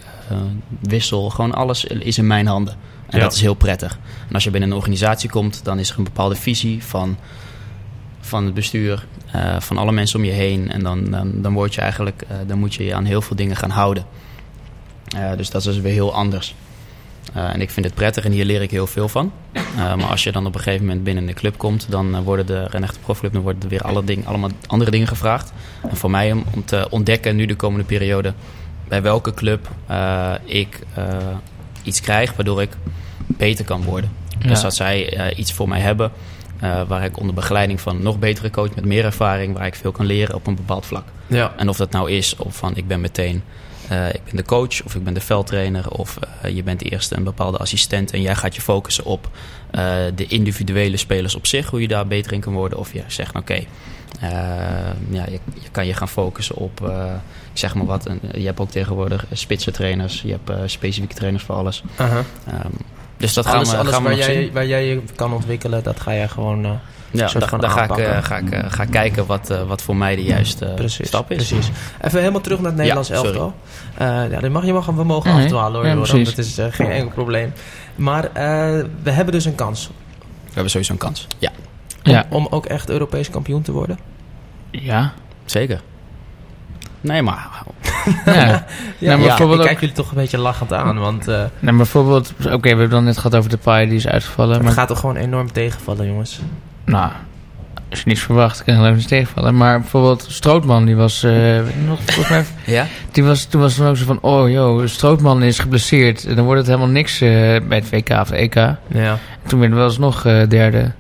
[0.80, 1.30] wissel.
[1.30, 2.74] Gewoon alles is in mijn handen.
[3.14, 3.24] En Ja.
[3.26, 4.00] dat is heel prettig.
[4.28, 7.18] En als je binnen een organisatie komt, dan is er een bepaalde visie van,
[8.26, 10.72] van het bestuur, eh, van alle mensen om je heen.
[10.72, 13.36] En dan, dan, dan, word je eigenlijk, eh, dan moet je je aan heel veel
[13.36, 14.06] dingen gaan houden.
[15.18, 16.56] Eh, dus dat is weer heel anders.
[17.34, 19.32] En ik vind het prettig en hier leer ik heel veel van.
[19.76, 22.68] Maar als je dan op een gegeven moment binnen de club komt, dan worden de
[22.70, 25.54] een echte profclub, dan worden er weer alle ding, allemaal andere dingen gevraagd.
[25.90, 28.34] En voor mij om, om te ontdekken nu de komende periode
[28.88, 29.70] bij welke club
[30.46, 30.80] ik
[31.84, 32.72] iets krijg waardoor ik
[33.28, 34.12] beter kan worden.
[34.40, 34.48] Ja.
[34.48, 36.12] Dus dat zij iets voor mij hebben
[36.64, 39.76] eh, waar ik onder begeleiding van een nog betere coach met meer ervaring, waar ik
[39.76, 41.04] veel kan leren op een bepaald vlak.
[41.28, 41.54] Ja.
[41.58, 43.44] En of dat nou is of van ik ben meteen
[43.90, 47.12] eh, ik ben de coach of ik ben de veldtrainer of eh, je bent eerst
[47.12, 49.30] een bepaalde assistent en jij gaat je focussen op
[50.16, 52.80] de individuele spelers op zich, hoe je daar beter in kan worden.
[52.80, 53.66] Of je zegt, oké, eh,
[55.10, 56.82] ja, je, je kan je gaan focussen op,
[57.54, 61.56] ik zeg maar wat, een- je hebt ook tegenwoordig spitsentrainers, je hebt specifieke trainers voor
[61.56, 61.84] alles.
[62.48, 62.72] Ehm,
[63.24, 64.54] dus dat alles gaan we, alles gaan we waar, nog jij, zien.
[64.54, 66.66] waar jij je kan ontwikkelen, dat ga jij gewoon...
[66.66, 66.72] eh,
[67.12, 70.16] Ja, daar, ga, ik, eh, ga, ik, eh, ga kijken wat, eh, wat voor mij
[70.16, 71.36] de juiste precies, stap is.
[71.48, 71.70] Precies.
[72.02, 73.30] Even helemaal terug naar het Nederlands Ja, sorry.
[73.32, 73.54] elftal.
[73.98, 76.24] Eh ja, dit mag, je mag, we mogen Nee, afdwalen hoor, ja, Joram.
[76.24, 76.56] precies.
[76.56, 77.54] Dat is geen enkel probleem.
[77.96, 78.32] Maar eh,
[79.04, 79.88] we hebben dus een kans
[80.46, 81.28] We hebben sowieso een kans.
[81.40, 81.52] Ja,
[82.04, 82.26] om, Ja.
[82.30, 84.00] om ook echt Europees kampioen te worden.
[84.72, 85.14] Ja.
[85.46, 85.82] zeker.
[87.02, 87.48] Nee, maar
[88.26, 88.34] ja.
[88.46, 88.66] Nou,
[89.00, 91.76] maar ja, bijvoorbeeld ik kijk jullie toch een beetje lachend aan, want eh, Nou, maar
[91.76, 94.54] bijvoorbeeld, oké, we hebben dan net gehad over de paai die is uitgevallen.
[94.54, 96.40] het Maar, gaat toch gewoon enorm tegenvallen, jongens.
[96.86, 97.12] nou,
[97.90, 99.58] als je niets verwacht, kan ik niet tegenvallen.
[99.58, 103.88] Maar bijvoorbeeld Strootman, die was, je nog, volgens mij, ja, die was, toen was het
[103.88, 106.36] ook zo van, oh joh, Strootman is geblesseerd.
[106.36, 107.30] Dan wordt het helemaal niks eh,
[107.68, 108.56] bij het WK of EK.
[108.56, 109.18] Ja.
[109.48, 110.92] Toen werden we wel alsnog eh derde.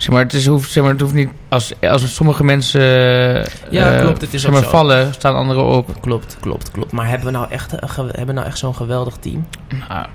[0.00, 1.28] Zeg maar, het, is, hoeft, zeg maar, het hoeft niet...
[1.48, 4.70] Als, als sommige mensen eh, Ja, eh, klopt, het is zeg ook maar, zo.
[4.70, 6.00] vallen, staan anderen op.
[6.00, 6.92] Klopt, klopt, klopt.
[6.92, 9.46] Maar hebben we nou echt, een ge- hebben we nou echt zo'n geweldig team?
[9.88, 10.06] Nou,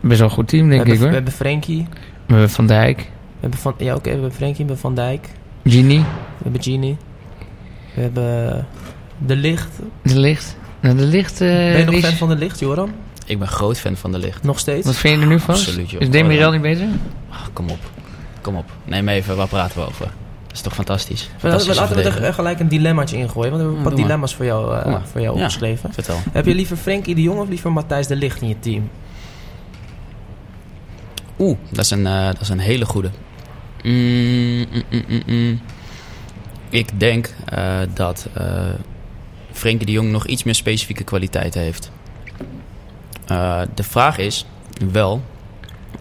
[0.00, 1.08] best wel een goed team, denk we, ik hebben, hoor.
[1.08, 1.86] we hebben Frenkie.
[2.26, 3.04] We hebben Van Dijk, We
[3.40, 5.28] hebben van, ja, oké, we hebben Frenkie, we hebben Van Dijk.
[5.64, 6.96] Genie, We hebben Genie.
[7.94, 8.66] We hebben
[9.18, 9.68] De Licht.
[10.02, 10.56] De Licht.
[10.80, 11.40] Nou, De Licht...
[11.40, 12.90] eh, ben je nog die fan van De Licht, Joram?
[13.26, 14.42] ik ben groot fan van de licht.
[14.42, 14.86] Nog steeds?
[14.86, 15.54] Wat vind je er nu van?
[15.54, 16.00] Absoluut, joh.
[16.00, 16.86] Is Demirel niet beter?
[17.30, 17.78] Ah, kom op.
[18.42, 18.70] Kom op.
[18.84, 20.04] Neem even, waar praten we over?
[20.46, 21.30] Dat is toch fantastisch?
[21.38, 22.34] Fantastische laten we er verdediger.
[22.34, 23.50] gelijk een dilemmaatje ingooien.
[23.50, 24.02] Want we hebben Ja, wat maar.
[24.02, 25.42] dilemma's voor jou, eh, voor jou Ja.
[25.42, 25.92] opgeschreven.
[25.92, 26.16] Vertel.
[26.32, 28.90] Heb je liever Frenkie de Jong of liever Matthijs de Licht in je team?
[31.38, 33.10] Oeh, dat is een, eh, dat is een hele goede.
[33.82, 35.60] Mm, mm, mm.
[36.68, 38.54] Ik denk eh, dat eh
[39.52, 41.90] Frenkie de Jong nog iets meer specifieke kwaliteiten heeft.
[43.26, 44.46] Eh, de vraag is
[44.92, 45.22] wel...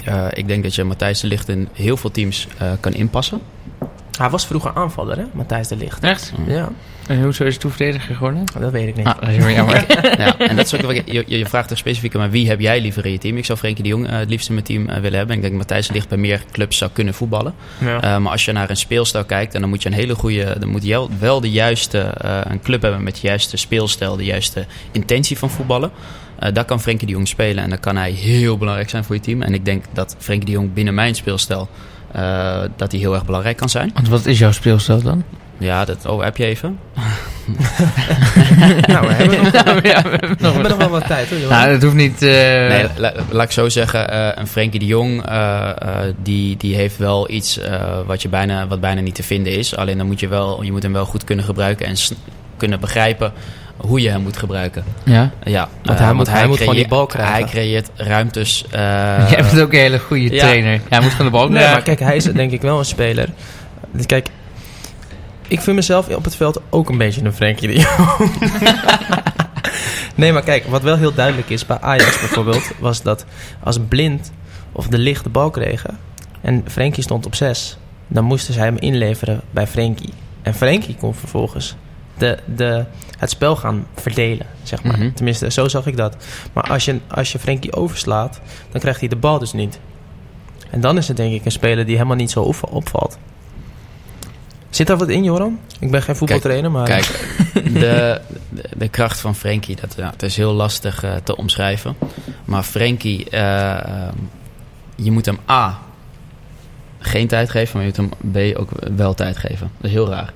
[0.06, 3.42] eh, ik denk dat je Matthijs de Ligt in heel veel teams eh, kan inpassen.
[4.18, 5.24] Hij was vroeger aanvaller, hè?
[5.34, 6.04] Matthijs de Licht.
[6.04, 6.34] Echt?
[6.48, 6.70] Ja,
[7.08, 8.44] En hoezo is het toen verdediger geworden?
[8.60, 9.06] dat weet ik niet.
[9.06, 9.86] Ah, dat is jammer.
[10.22, 12.60] ja, en dat is ook wat ik- je, je vraagt er specifiek maar wie heb
[12.60, 13.38] jij liever in je team?
[13.38, 15.36] Ik zou Frenkie de Jong eh, het liefst in mijn team willen hebben.
[15.36, 17.54] Ik denk dat Matthijs de Ligt bij meer clubs zou kunnen voetballen.
[17.78, 18.02] Ja.
[18.02, 20.56] Eh, maar als je naar een speelstijl kijkt, en dan moet je een hele goede,
[20.60, 24.26] dan moet je wel de juiste eh, een club hebben met de juiste speelstijl, de
[24.26, 25.92] juiste intentie van voetballen.
[26.42, 29.16] Eh, daar kan Frenkie de Jong spelen en dan kan hij heel belangrijk zijn voor
[29.16, 29.42] je team.
[29.42, 31.70] En ik denk dat Frenkie de Jong binnen mijn speelstijl
[32.12, 33.92] eh, dat hij heel erg belangrijk kan zijn.
[33.94, 35.24] Want wat is jouw speelstijl dan?
[35.58, 36.80] Ja, dat oh, heb je even.
[38.88, 41.30] nou, we hebben nog, Nou, ja, we hebben we nog hebben nog wel wat tijd
[41.30, 41.58] hoor, Johan.
[41.58, 42.22] Nou, dat hoeft niet...
[42.22, 45.76] eh, Nee, la- laat ik zo zeggen, eh, een Frenkie de Jong, eh, eh,
[46.24, 49.76] die, die heeft wel iets eh, wat, je bijna, wat bijna niet te vinden is.
[49.76, 51.96] Alleen dan moet je, wel, je moet hem wel goed kunnen gebruiken en
[52.58, 53.34] kunnen begrijpen
[53.82, 54.84] hoe je hem moet gebruiken.
[55.04, 55.32] ja.
[55.44, 57.34] Ja, Want eh, hij moet- hij moet gewoon die bal krijgen.
[57.34, 58.66] Hij creëert ruimtes.
[58.72, 58.80] eh,
[59.32, 60.40] Jij bent ook een hele goede ja.
[60.40, 60.74] trainer.
[60.74, 61.74] Ja, hij moet gewoon de bal Nee, krijgen.
[61.74, 63.30] maar kijk, hij is denk ik wel een speler.
[64.06, 64.28] Kijk,
[65.48, 68.32] ik vind mezelf op het veld ook een beetje een Frenkie de Jong.
[70.16, 72.72] nee, maar kijk, wat wel heel duidelijk is bij Ajax bijvoorbeeld...
[72.80, 73.26] was dat
[73.64, 74.32] als Blind
[74.72, 75.98] of De Licht de bal kregen...
[76.42, 77.78] en Frenkie stond op 6...
[78.08, 80.14] dan moesten zij hem inleveren bij Frenkie.
[80.42, 81.76] En Frenkie kon vervolgens
[82.18, 82.86] de, de,
[83.22, 84.98] het spel gaan verdelen, zeg maar.
[84.98, 85.12] Mhm.
[85.14, 86.16] Tenminste, zo zag ik dat.
[86.54, 88.40] Maar als je, als je Frenkie overslaat,
[88.72, 89.80] dan krijgt hij de bal dus niet.
[90.70, 93.18] En dan is het denk ik een speler die helemaal niet zo op- opvalt.
[94.70, 95.60] Zit daar wat in, Joram?
[95.80, 96.86] Ik ben geen voetbaltrainer, maar...
[96.86, 97.36] Kijk,
[97.74, 98.22] de,
[98.78, 101.96] de, kracht van Frenkie, dat, het is heel lastig eh, te omschrijven.
[102.46, 104.16] Maar Frenkie, eh, ehm,
[104.96, 105.80] je moet hem A,
[107.00, 109.72] geen tijd geven, maar je moet hem B ook wel tijd geven.
[109.78, 110.34] Dat is heel raar.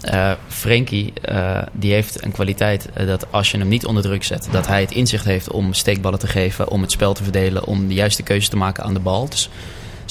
[0.00, 4.24] Eh Frenkie, eh, die heeft een kwaliteit eh, dat als je hem niet onder druk
[4.24, 7.66] zet, dat hij het inzicht heeft om steekballen te geven, om het spel te verdelen,
[7.66, 9.28] om de juiste keuze te maken aan de bal.
[9.28, 9.48] Dus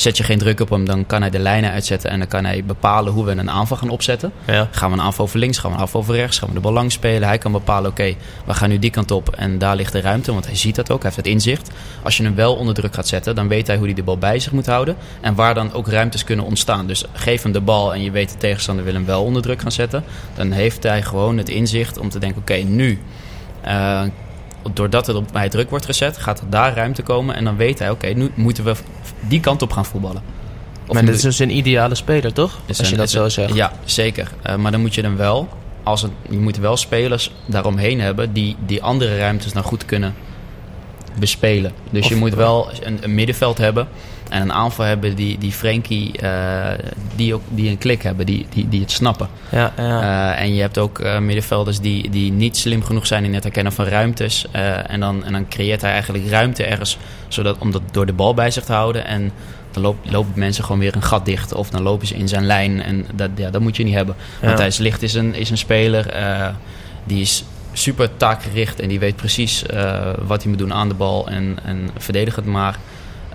[0.02, 2.46] zet je geen druk op hem, dan kan hij de lijnen uitzetten en dan kan
[2.46, 4.32] hij bepalen hoe we een aanval gaan opzetten.
[4.46, 4.68] ja.
[4.72, 6.60] Gaan we een aanval over links, gaan we een aanval over rechts, gaan we de
[6.60, 7.28] bal lang spelen.
[7.28, 10.32] Hij kan bepalen, oké, we gaan nu die kant op en daar ligt de ruimte,
[10.34, 11.70] want hij ziet dat ook, hij heeft het inzicht.
[12.04, 14.18] Als je hem wel onder druk gaat zetten, dan weet hij hoe hij de bal
[14.18, 16.88] bij zich moet houden en waar dan ook ruimtes kunnen ontstaan.
[16.88, 19.62] Dus geef hem de bal en je weet de tegenstander wil hem wel onder druk
[19.62, 20.04] gaan zetten,
[20.36, 23.00] dan heeft hij gewoon het inzicht om te denken, oké, nu...
[23.62, 24.02] eh,
[24.74, 27.36] Doordat het op mij druk wordt gezet, gaat er daar ruimte komen.
[27.36, 28.74] En dan weet hij, oké, nu moeten we
[29.20, 30.22] die kant op gaan voetballen.
[30.88, 32.60] Of maar dit is dus een ideale speler, toch?
[32.68, 33.54] Als je dat zo zegt.
[33.54, 34.32] Ja, zeker.
[34.42, 35.48] Eh, maar dan moet je dan wel,
[35.84, 40.14] als het, je moet wel spelers daaromheen hebben die die andere ruimtes dan goed kunnen
[41.20, 41.72] bespelen.
[41.90, 43.88] Dus Of- je moet wel een, een middenveld hebben
[44.30, 48.46] en een aanval hebben die, die Frenkie, eh, die, ook, die een klik hebben, die,
[48.50, 49.30] die, die het snappen.
[49.50, 50.34] Ja, ja.
[50.34, 53.44] Eh, en je hebt ook eh, middenvelders die, die niet slim genoeg zijn in het
[53.44, 54.46] herkennen van ruimtes.
[54.88, 58.34] En, dan, en dan creëert hij eigenlijk ruimte ergens zodat, om dat door de bal
[58.34, 59.06] bij zich te houden.
[59.06, 59.32] En
[59.72, 61.54] dan loop, lopen mensen gewoon weer een gat dicht.
[61.54, 62.82] Of dan lopen ze in zijn lijn.
[62.82, 64.16] En dat, ja, dat moet je niet hebben.
[64.42, 64.48] Ja.
[64.48, 66.14] Matthijs Licht is een, is een speler
[67.04, 68.80] die is super taakgericht.
[68.80, 69.64] En die weet precies
[70.18, 71.28] wat hij moet doen aan de bal.
[71.28, 72.78] En, en verdedigt het maar.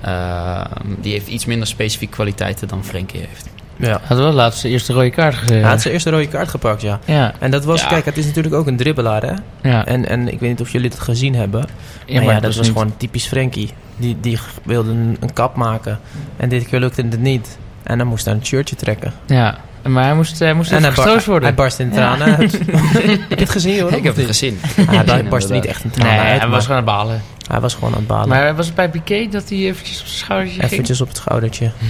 [0.05, 0.61] Eh,
[1.01, 3.49] die heeft iets minder specifieke kwaliteiten dan Frenkie heeft.
[3.77, 4.01] ja.
[4.05, 5.61] Had wel laatst eerste rode kaart gezien.
[5.61, 6.99] Hij had zijn eerste rode kaart gepakt, ja.
[7.05, 7.87] ja, En dat was, Ja.
[7.89, 9.33] kijk, het is natuurlijk ook een dribbelaar, hè?
[9.71, 9.87] ja.
[9.87, 11.65] En, en ik weet niet of jullie het gezien hebben.
[12.07, 13.71] Ja, maar ja, dat was niet- gewoon typisch Frenkie.
[13.97, 15.99] Die, die wilde een, een kap maken.
[16.37, 17.59] En dit keer lukte het niet.
[17.83, 19.13] En dan moest hij een shirtje trekken.
[19.27, 21.49] Ja, maar hij moest, hij moest en even hij, gestoord worden.
[21.49, 21.93] hij barst in Ja.
[21.95, 22.53] tranen uit.
[23.29, 23.93] heb je het gezien, hoor?
[23.93, 24.59] Ik heb het gezien.
[24.63, 26.29] Hij barstte niet echt in tranen nee, uit.
[26.31, 27.23] hij maar was gewoon aan het balen.
[27.49, 28.29] hij was gewoon aan het balen.
[28.29, 30.73] Maar was het bij Piqué dat hij eventjes op zijn schoudertje ging?
[30.73, 31.71] Eventjes op het schoudertje.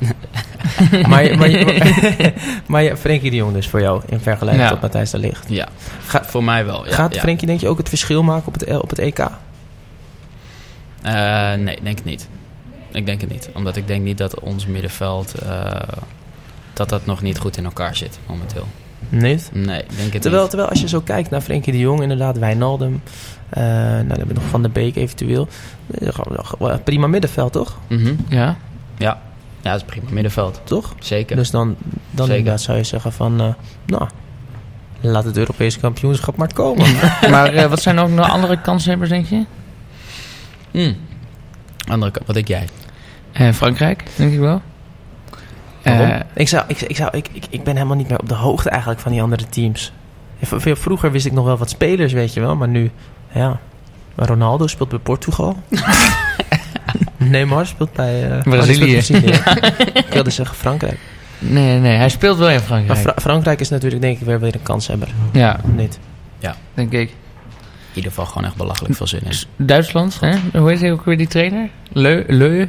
[1.08, 2.32] maar, maar, maar,
[2.66, 4.70] maar ja, Frenkie de Jong dus voor jou in vergelijking Ja.
[4.70, 5.44] tot Matthijs de Ligt.
[5.48, 5.68] Ja,
[6.06, 6.86] Ga- voor mij wel.
[6.86, 7.20] Ja, Gaat ja.
[7.20, 9.18] Frenkie denk je ook het verschil maken op het, op het EK?
[11.02, 12.28] Eh, nee, denk ik niet.
[12.92, 13.48] Ik denk het niet.
[13.54, 15.34] Omdat ik denk niet dat ons middenveld...
[15.34, 15.70] eh,
[16.72, 18.66] dat dat nog niet goed in elkaar zit momenteel.
[19.08, 19.50] Niet?
[19.52, 20.50] Nee, ik denk het Terwijl, niet.
[20.50, 23.02] terwijl als je zo kijkt naar Frenkie de Jong, inderdaad, Wijnaldum.
[23.48, 25.48] eh nou, dan hebben we nog Van der Beek eventueel.
[26.00, 27.78] Eh, Prima middenveld, toch?
[27.88, 28.14] Mhm.
[28.28, 28.56] Ja.
[28.98, 29.20] Ja.
[29.60, 30.10] ja, dat is prima.
[30.10, 30.60] Middenveld.
[30.64, 30.94] Toch?
[30.98, 31.36] Zeker.
[31.36, 31.76] Dus dan,
[32.10, 32.58] dan Zeker.
[32.58, 33.40] zou je zeggen van...
[33.40, 33.48] eh,
[33.86, 34.08] nou,
[35.00, 36.86] laat het Europese kampioenschap maar komen.
[37.30, 39.44] maar eh, wat zijn ook nog andere kanshebbers, denk je?
[40.70, 40.96] Hmm.
[41.88, 42.68] Andere wat denk jij?
[43.32, 44.62] Eh, Frankrijk, denk ik wel.
[45.82, 46.06] Waarom?
[46.06, 48.34] Eh, ik, zou, ik, ik, zou, ik, ik, ik ben helemaal niet meer op de
[48.34, 49.92] hoogte eigenlijk van die andere teams.
[50.38, 52.56] Ja, v- v- Vroeger wist ik nog wel wat spelers, weet je wel.
[52.56, 52.90] Maar nu,
[53.32, 53.58] ja...
[54.16, 55.56] Ronaldo speelt bij Portugal.
[57.16, 58.30] Neymar speelt bij...
[58.30, 58.84] eh, Brazilië.
[58.84, 59.90] oh, die speelt Brazilië.
[60.06, 60.98] ik wilde zeggen Frankrijk.
[61.38, 62.98] nee, nee, hij speelt wel in Maar Frankrijk.
[62.98, 65.08] Fra- Frankrijk is natuurlijk denk ik weer weer een kanshebber.
[65.32, 65.98] ja, Niet.
[66.74, 67.08] denk ik.
[67.10, 69.66] In ieder geval gewoon echt belachelijk veel zin in.
[69.66, 70.58] Duitsland, hè?
[70.58, 71.68] hoe heet hij ook weer die trainer?
[71.92, 72.66] Leu, Leu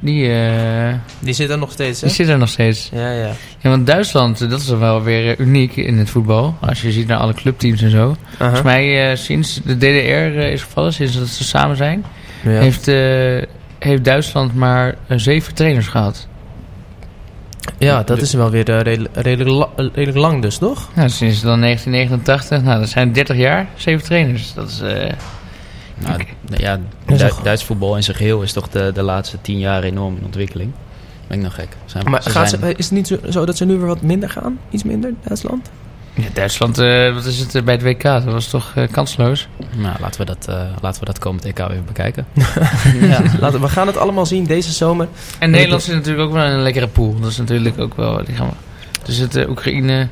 [0.00, 2.06] die, eh, Die zit er nog steeds, hè?
[2.06, 2.90] die zit er nog steeds.
[2.92, 3.30] Ja, ja.
[3.60, 6.56] Ja, want Duitsland, dat is wel weer eh, uniek in het voetbal.
[6.60, 8.16] Als je ziet naar alle clubteams en zo.
[8.38, 12.04] Volgens mij eh, sinds de DDR is gevallen, sinds dat ze samen zijn,
[12.44, 12.50] Ja.
[12.50, 12.86] heeft,
[13.78, 16.28] heeft Duitsland maar zeven trainers gehad.
[17.78, 20.90] ja, dat is wel weer redelijk, redelijk, la- redelijk lang dus, toch?
[20.94, 24.54] Nou, sinds dan 1989, nou dat zijn 30 jaar, zeven trainers.
[24.54, 24.80] Dat is,
[25.98, 26.20] Nou,
[26.56, 29.82] ja, Du- toch- Duits voetbal in zijn geheel is toch de, de laatste tien jaar
[29.82, 30.72] enorm in ontwikkeling.
[31.26, 31.68] Ben ik nog gek.
[31.84, 33.86] Zijn, Maar ze gaat zijn- ze, is het niet zo, zo dat ze nu weer
[33.86, 34.58] wat minder gaan?
[34.70, 35.70] Iets minder, Duitsland?
[36.14, 38.02] Ja, Duitsland, eh, wat is het eh, bij het WK?
[38.02, 39.48] Dat was toch eh, kansloos?
[39.76, 42.26] Nou, laten we dat, eh, laten we dat komend EK even bekijken.
[43.00, 45.08] ja, laten, we gaan het allemaal zien deze zomer.
[45.38, 47.20] En Nederland is natuurlijk ook wel een lekkere pool.
[47.20, 48.24] Dat is natuurlijk ook wel...
[48.24, 48.54] Die gaan we,
[49.04, 50.08] dus het Oekraïne...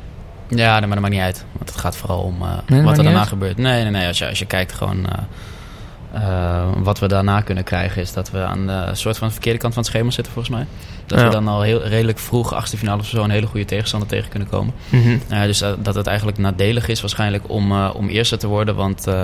[0.49, 1.45] Ja, maar dat maakt niet uit.
[1.53, 3.29] Want het gaat vooral om eh, wat er daarna uit?
[3.29, 3.57] gebeurt.
[3.57, 4.07] Nee, nee, nee.
[4.07, 5.05] Als je, als je kijkt gewoon...
[6.15, 9.33] eh, eh, wat we daarna kunnen krijgen is dat we aan de soort van de
[9.33, 10.67] verkeerde kant van het schema zitten volgens mij.
[11.07, 11.25] Dat Ja.
[11.25, 14.29] we dan al heel redelijk vroeg, achtste finale of zo, een hele goede tegenstander tegen
[14.31, 14.75] kunnen komen.
[14.89, 15.17] Mhm.
[15.29, 18.75] Eh, dus dat, dat het eigenlijk nadelig is waarschijnlijk om, eh, om eerste te worden.
[18.75, 19.15] Want eh,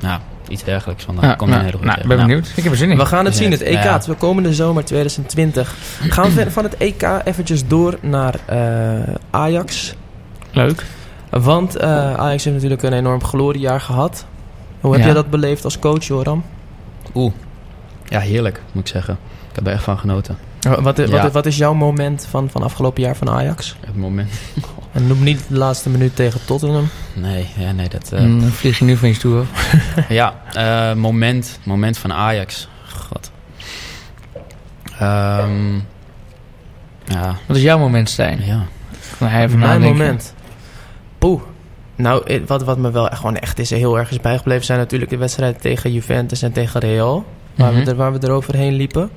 [0.00, 1.04] nou, iets dergelijks.
[1.04, 2.52] Van, dan Ja, komt er nou, een hele goede nou, ben Nou, benieuwd.
[2.56, 2.96] Ik heb er zin in.
[2.96, 3.82] We gaan het zien, het EK.
[3.82, 4.00] Ja.
[4.06, 5.74] We komende zomer 2020.
[6.08, 9.94] Gaan we van het EK eventjes door naar eh, Ajax.
[10.52, 10.84] Leuk.
[11.30, 14.26] Want eh, Ajax heeft natuurlijk een enorm gloriejaar gehad.
[14.80, 15.06] Hoe heb Ja.
[15.06, 16.44] jij dat beleefd als coach, Joram?
[17.14, 17.32] Oeh,
[18.08, 19.18] ja, heerlijk moet ik zeggen.
[19.50, 20.38] Ik heb er echt van genoten.
[20.60, 21.30] Wat, wat, Ja.
[21.30, 23.76] wat is jouw moment van, van afgelopen jaar van Ajax?
[23.86, 24.30] Het moment.
[24.92, 26.88] En noem niet de laatste minuut tegen Tottenham.
[27.14, 28.12] Nee, ja, nee dat.
[28.12, 29.74] eh, Dan vlieg je nu van je stoel af.
[30.08, 32.68] Ja, eh, moment, moment van Ajax.
[33.08, 33.30] God.
[34.98, 35.74] Ehm,
[37.04, 38.44] ja, Wat is jouw moment, Stijn?
[38.44, 38.62] ja.
[39.18, 40.34] Hij Mijn moment.
[41.18, 41.40] Poeh.
[41.96, 44.64] Nou, eh, wat, wat me wel gewoon echt is heel erg is bijgebleven...
[44.64, 47.24] zijn natuurlijk de wedstrijden tegen Juventus en tegen Real.
[47.54, 47.84] Waar, Mhm.
[47.84, 49.10] we, er, waar we eroverheen liepen.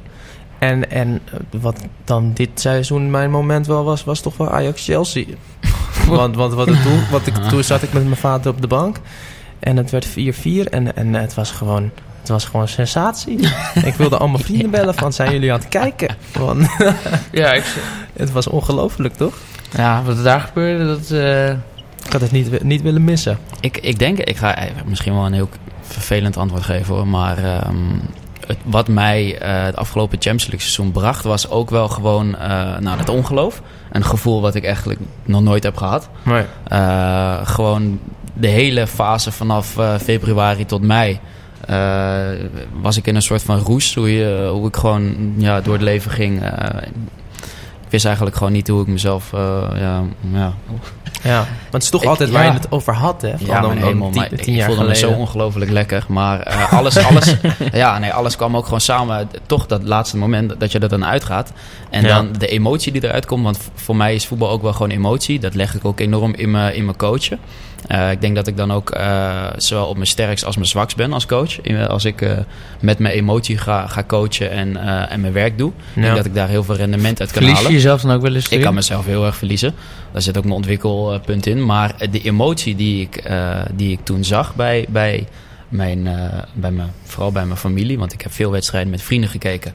[0.59, 4.03] En, en eh, wat dan dit seizoen mijn moment wel was...
[4.03, 5.25] was toch wel Ajax-Chelsea.
[6.07, 8.67] want want wat het toen, wat ik, toen zat ik met mijn vader op de
[8.67, 8.97] bank.
[9.59, 10.11] En het werd 4-4.
[10.69, 11.91] En, en het was gewoon...
[12.19, 13.39] Het was gewoon sensatie.
[13.85, 15.13] ik wilde allemaal vrienden bellen van...
[15.13, 16.15] zijn jullie aan het kijken?
[16.37, 16.67] Want
[17.31, 17.63] Ja, ik,
[18.13, 19.33] het was ongelooflijk, toch?
[19.75, 21.11] ja, wat er daar gebeurde, dat...
[21.11, 21.53] eh,
[22.09, 23.37] Ik had het niet, niet willen missen.
[23.59, 25.49] Ik, ik denk, ik ga eh, misschien wel een heel
[25.81, 27.07] vervelend antwoord geven hoor.
[27.07, 27.75] Maar ehm,
[28.47, 32.77] het, wat mij eh, het afgelopen Champions League seizoen bracht, was ook wel gewoon eh
[32.77, 33.61] nou, het ongeloof.
[33.91, 36.09] Een gevoel wat ik eigenlijk nog nooit heb gehad.
[36.23, 37.99] Maar Eh, gewoon
[38.33, 41.19] de hele fase vanaf februari tot mei.
[42.81, 43.95] was ik in een soort van roes.
[43.95, 46.41] Hoe, je, hoe ik gewoon ja, door het leven ging.
[47.89, 49.33] Ik wist eigenlijk gewoon niet hoe ik mezelf.
[49.33, 49.39] eh,
[49.75, 50.53] ja, ja.
[51.23, 52.47] Ja, want het is toch Ik- altijd waar ja.
[52.51, 53.37] je het over had, hè?
[53.37, 53.77] Van Ja, dan-
[54.11, 56.05] tien- ik- tien ik jaar voelde me zo ongelooflijk lekker.
[56.07, 57.35] Maar eh, alles, alles,
[57.71, 59.29] ja, nee, alles kwam ook gewoon samen.
[59.45, 61.51] Toch dat laatste moment dat je er dan uitgaat.
[61.89, 62.15] En Ja.
[62.15, 63.43] dan de emotie die eruit komt.
[63.43, 65.39] Want voor mij is voetbal ook wel gewoon emotie.
[65.39, 67.39] Dat leg ik ook enorm in mijn, in mijn coachen.
[67.87, 70.95] Eh, ik denk dat ik dan ook eh, zowel op mijn sterkst als mijn zwakst
[70.97, 71.57] ben als coach.
[71.87, 72.37] Als ik eh,
[72.79, 74.77] met mijn emotie ga, ga coachen en,
[75.09, 75.69] en mijn werk doe.
[75.69, 76.01] Ik Ja.
[76.01, 77.71] denk dat ik daar heel veel rendement uit kan verlies je halen.
[77.73, 79.73] jezelf dan ook wel eens Ik kan mezelf heel erg verliezen.
[80.11, 81.65] Daar zit ook mijn ontwikkelpunt in.
[81.65, 83.23] Maar de emotie die ik,
[83.75, 85.27] die ik toen zag bij, bij
[85.69, 86.03] mijn,
[86.53, 87.97] bij mijn, vooral bij mijn familie.
[87.97, 89.73] Want ik heb veel wedstrijden met vrienden gekeken.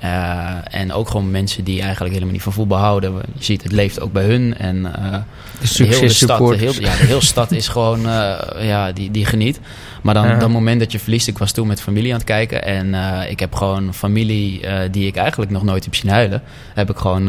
[0.00, 3.14] Eh, en ook gewoon mensen die eigenlijk helemaal niet van voetbal houden.
[3.14, 4.56] Je ziet, het leeft ook bij hun.
[4.58, 5.18] En eh,
[5.60, 9.60] De succes stad, de, heel, ja, de stad is gewoon, eh, ja, die, die geniet.
[10.02, 12.64] Maar dan, dat moment dat je verliest, ik was toen met familie aan het kijken.
[12.64, 12.94] En
[13.30, 16.42] ik heb gewoon familie die ik eigenlijk nog nooit heb zien huilen.
[16.74, 17.28] Heb ik gewoon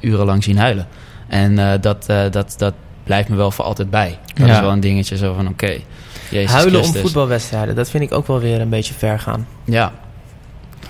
[0.00, 0.86] urenlang zien huilen.
[1.28, 4.18] En dat, dat, dat blijft me wel voor altijd bij.
[4.34, 4.54] Dat Ja.
[4.54, 5.76] is wel een dingetje zo van, oké.
[6.46, 9.46] Huilen om voetbalwedstrijden, dat vind ik ook wel weer een beetje ver gaan.
[9.64, 9.92] Ja.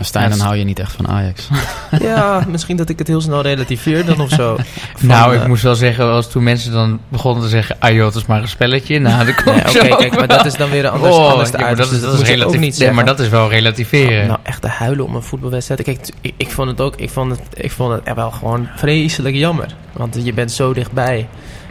[0.01, 1.49] Maar Stijn, Ja, dan hou je niet echt van Ajax.
[2.03, 4.57] ja, misschien dat ik het heel snel relativeer dan of zo.
[4.97, 7.77] Van, nou, ik eh, moest wel zeggen, als toen mensen dan begonnen te zeggen...
[7.79, 8.99] Ah joh, het is maar een spelletje.
[8.99, 9.97] Nou, dat komt nee, Oké, zo.
[9.97, 12.01] kijk, maar dat is dan weer een anders, Oh, anders ja, te maar dat is,
[12.01, 12.97] dat is ook niet zeggen.
[12.97, 14.27] maar dat is wel relativeren.
[14.27, 15.83] Nou, echt de huilen om een voetbalwedstrijd.
[15.83, 18.69] Kijk, ik, ik vond het ook, ik vond het, ik vond het echt wel gewoon
[18.77, 19.75] vreselijk jammer.
[19.93, 21.29] Want je bent zo dichtbij.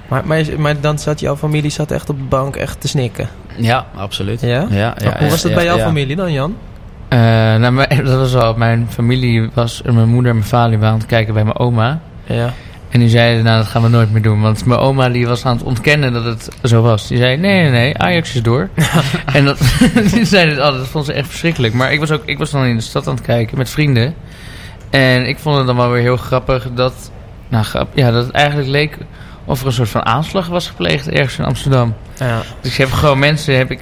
[0.07, 3.29] Maar, maar, maar dan zat jouw familie zat echt op de bank echt te snikken.
[3.57, 4.41] ja, absoluut.
[4.41, 4.67] Ja?
[4.69, 5.83] ja, ja Hoe was dat ja, bij jouw ja.
[5.83, 6.55] familie dan, Jan?
[7.09, 7.19] Eh,
[7.55, 10.97] nou, mijn- dat was wel, mijn familie was, mijn moeder en mijn vader waren aan
[10.99, 11.99] het kijken bij mijn oma.
[12.25, 12.53] Ja.
[12.89, 14.41] En die zeiden, nou dat gaan we nooit meer doen.
[14.41, 17.07] Want mijn oma die was aan het ontkennen dat het zo was.
[17.07, 18.69] Die zei, nee, nee, nee, Ajax is door.
[19.33, 19.59] en dat,
[20.13, 21.73] die zeiden het altijd, dat vond ze echt verschrikkelijk.
[21.73, 24.13] Maar ik was, ook, ik was dan in de stad aan het kijken met vrienden.
[24.89, 27.11] En ik vond het dan wel weer heel grappig dat,
[27.47, 28.97] nou, grap, ja, dat het eigenlijk leek
[29.49, 31.93] of er een soort van aanslag was gepleegd ergens in Amsterdam.
[32.17, 32.41] Ja.
[32.61, 33.79] Dus ik heb gewoon mensen, heb ik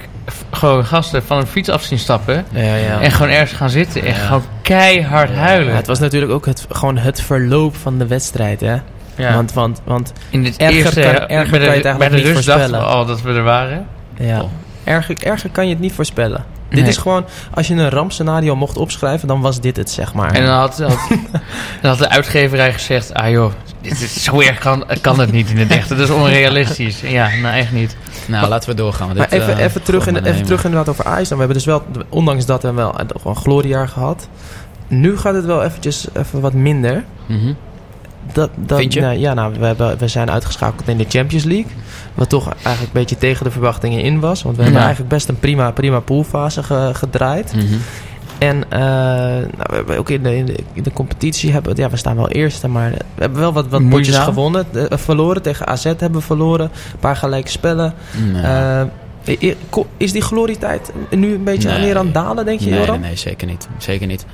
[0.50, 2.44] gewoon gasten van een fiets af zien stappen.
[2.50, 3.00] Ja, ja.
[3.00, 4.04] En gewoon ergens gaan zitten.
[4.04, 5.76] En gewoon keihard huilen.
[5.76, 8.76] Het was natuurlijk ook het, gewoon het verloop van de wedstrijd, hè?
[9.14, 9.34] Ja.
[9.34, 11.98] Want, want, want in dit erger eerste, kan- bij erger de, kan je het eigenlijk
[11.98, 12.96] bij de niet rust dachten we voorspellen.
[12.98, 13.86] al dat we er waren.
[14.18, 14.48] ja, Oh.
[14.84, 16.44] erger, erger kan je het niet voorspellen.
[16.70, 20.30] Dit is gewoon, als je een rampscenario mocht opschrijven, dan was dit het, zeg maar.
[20.32, 21.08] En dan had, had,
[21.82, 23.14] dan had de uitgeverij gezegd...
[23.14, 25.88] Ah joh, dit is, zo erg kan, kan het niet in het echt.
[25.88, 27.00] Dat is onrealistisch.
[27.00, 27.96] Ja, nou echt niet.
[28.26, 29.06] Nou, laten we doorgaan.
[29.06, 30.44] Maar dit, even, eh, even, terug, in, even nemen.
[30.44, 31.28] terug inderdaad over Ajax.
[31.28, 31.38] dan.
[31.38, 34.28] We hebben dus wel, ondanks dat, we wel een, gewoon een gloriejaar gehad.
[34.88, 37.04] Nu gaat het wel eventjes even wat minder.
[37.26, 37.52] Mhm.
[38.32, 39.00] Dat, dat, Vind je?
[39.00, 41.72] nou, ja, nou, we, hebben, we zijn uitgeschakeld in de Champions League.
[42.14, 44.42] Wat toch eigenlijk een beetje tegen de verwachtingen in was.
[44.42, 47.52] Want we hebben eigenlijk best een prima, prima poolfase ge- gedraaid.
[47.54, 47.64] Mhm.
[48.38, 51.82] En eh, nou, we hebben ook in de, in de, in de competitie hebben we-
[51.82, 54.66] ja, we staan wel eerste, maar we hebben wel wat, wat potjes gewonnen.
[54.72, 56.64] Eh, verloren tegen AZ hebben we verloren.
[56.92, 57.94] Een paar gelijke spellen.
[58.32, 58.42] Nee.
[58.42, 58.82] Eh,
[59.96, 61.80] is die glorietijd nu een beetje Nee.
[61.80, 63.00] meer aan het dalen, denk je, nee, Joran?
[63.00, 63.68] nee, nee, zeker niet.
[63.78, 64.26] Zeker niet.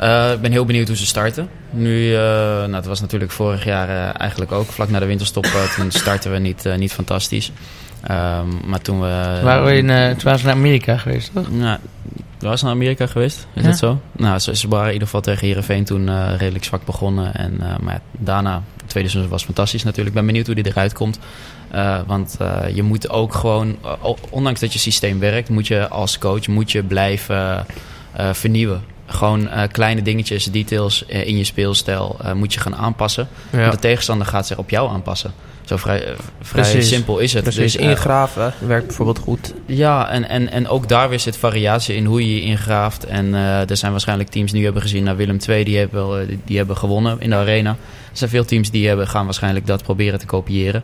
[0.00, 1.48] Eh, ik ben heel benieuwd hoe ze starten.
[1.70, 5.46] Nu, eh nou, het was natuurlijk vorig jaar eh, eigenlijk ook, vlak na de winterstop,
[5.76, 7.52] toen starten we niet, niet fantastisch.
[8.02, 9.40] Ehm, maar toen we...
[9.42, 11.50] Waren we in, toen waren ze naar Amerika geweest, toch?
[11.50, 11.78] Nou,
[12.38, 13.46] was ze naar Amerika geweest?
[13.54, 13.68] Is Ja.
[13.68, 14.00] dat zo?
[14.12, 17.34] Nou, ze, ze waren in ieder geval tegen Heerenveen toen redelijk zwak begonnen.
[17.34, 20.08] En, maar ja, daarna, het tweede seizoen was fantastisch natuurlijk.
[20.08, 21.18] Ik ben benieuwd hoe die eruit komt.
[22.06, 22.36] Want
[22.74, 23.76] je moet ook gewoon,
[24.30, 27.66] ondanks dat je systeem werkt, moet je als coach moet je blijven
[28.32, 28.82] vernieuwen.
[29.10, 33.28] Gewoon eh, kleine dingetjes, details eh, in je speelstijl eh, moet je gaan aanpassen.
[33.52, 33.58] Ja.
[33.58, 35.32] Want de tegenstander gaat zich op jou aanpassen.
[35.64, 37.42] Zo vrij, vrij simpel is het.
[37.42, 39.54] Precies, Dus, ingraven werkt bijvoorbeeld goed.
[39.66, 43.06] ja, en, en, en ook daar weer zit variatie in hoe je je ingraaft.
[43.06, 46.56] En er zijn waarschijnlijk teams die nu hebben gezien naar Willem II, die hebben, die
[46.56, 47.70] hebben gewonnen in de arena.
[47.70, 50.82] Er zijn veel teams die hebben, gaan waarschijnlijk dat proberen te kopiëren.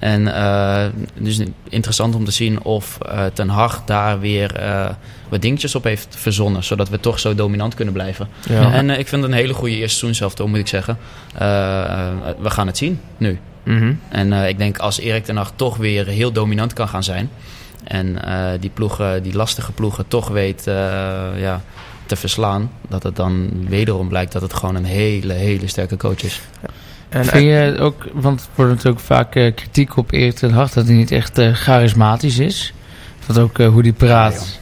[0.00, 0.84] En eh,
[1.18, 4.88] dus interessant om te zien of eh, Ten Hag daar weer eh,
[5.28, 6.64] wat dingetjes op heeft verzonnen.
[6.64, 8.28] Zodat we toch zo dominant kunnen blijven.
[8.48, 8.72] Ja.
[8.72, 10.98] En ik vind het een hele goede eerste seizoen zelf, moet ik zeggen.
[12.38, 13.38] We gaan het zien nu.
[13.62, 13.94] Mhm.
[14.08, 17.30] En ik denk als Erik ten Hag toch weer heel dominant kan gaan zijn.
[17.84, 18.18] En
[18.60, 20.62] die ploegen, die lastige ploegen toch weet
[21.36, 21.62] ja,
[22.06, 22.70] te verslaan.
[22.88, 26.40] Dat het dan wederom blijkt dat het gewoon een hele, hele sterke coach is.
[27.14, 30.70] En, Vind je ook, want er wordt natuurlijk vaak eh, kritiek op Erik ten Hag
[30.72, 32.72] dat hij niet echt eh, charismatisch is.
[33.26, 34.58] Dat ook eh, hoe hij praat,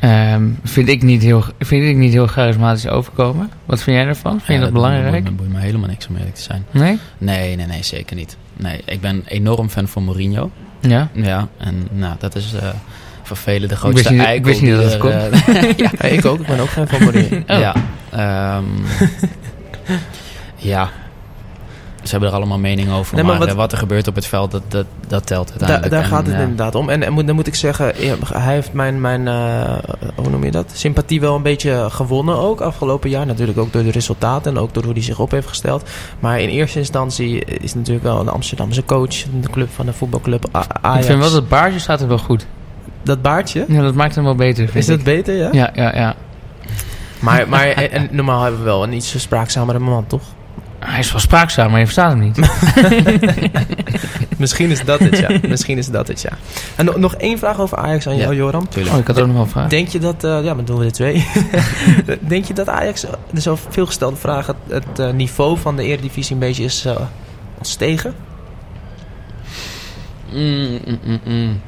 [0.00, 3.50] ehm, vind, ik niet heel, vind ik niet heel charismatisch overkomen.
[3.66, 4.32] Wat vind jij ervan?
[4.32, 5.24] Vind je Ja, dat belangrijk?
[5.24, 6.64] me, boeit me helemaal niks om eerlijk te zijn.
[6.70, 6.98] Nee?
[7.18, 8.36] Nee, nee, nee, zeker niet.
[8.56, 10.50] Nee, ik ben enorm fan van Mourinho.
[10.80, 11.08] Ja?
[11.12, 12.68] Ja, en nou, dat is eh
[13.22, 16.02] voor velen de Ik grootste wist niet- ik wist niet dat het eh, ja, Ja,
[16.08, 17.36] ik ook, ik ben ook geen van Mourinho.
[17.46, 17.58] Oh.
[17.58, 17.74] Ja.
[18.10, 18.64] ehm,
[20.56, 20.90] ja.
[22.10, 23.14] Ze hebben er allemaal mening over.
[23.14, 25.68] Nee, maar maar wat- wat, er gebeurt op het veld, dat, dat, dat telt Daar,
[25.68, 25.90] uiteindelijk.
[25.92, 26.40] daar En, gaat het ja.
[26.40, 26.88] inderdaad om.
[26.88, 27.92] En, en moet, dan moet ik zeggen,
[28.32, 29.78] hij heeft mijn, mijn eh,
[30.14, 30.70] hoe noem je dat?
[30.74, 33.26] Sympathie wel een beetje gewonnen ook afgelopen jaar.
[33.26, 35.88] Natuurlijk ook door de resultaten en ook door hoe hij zich op heeft gesteld.
[36.20, 39.08] Maar in eerste instantie is het natuurlijk wel een Amsterdamse coach.
[39.40, 40.98] De club van de voetbalclub A- Ajax.
[41.00, 42.46] Ik vind wel dat baardje staat er wel goed.
[43.02, 43.64] Dat baardje?
[43.68, 45.04] Ja, dat maakt hem wel beter, vind Is dat ik.
[45.04, 45.48] beter, ja?
[45.52, 46.14] Ja, ja, ja.
[47.20, 50.22] Maar, maar en, en normaal hebben we wel een iets spraakzamere man, toch?
[50.80, 52.38] Hij is wel spraakzaam, maar je verstaat hem niet.
[54.38, 55.28] Misschien is dat het, ja.
[55.48, 56.30] Misschien is dat het, ja.
[56.76, 58.36] En nog- nog één vraag over Ajax aan jou, Ja.
[58.36, 58.68] Joram.
[58.68, 58.94] Tuurlijk.
[58.94, 59.68] Oh, ik had ook nog wel een vraag.
[59.68, 61.26] Denk je dat, eh, ja, dan doen we er twee.
[62.20, 65.82] Denk je dat Ajax, er zo veel gestelde vragen, het, het eh, niveau van de
[65.84, 66.96] Eredivisie een beetje is eh
[67.58, 68.14] ontstegen?
[70.32, 71.60] Mm, mm, mm.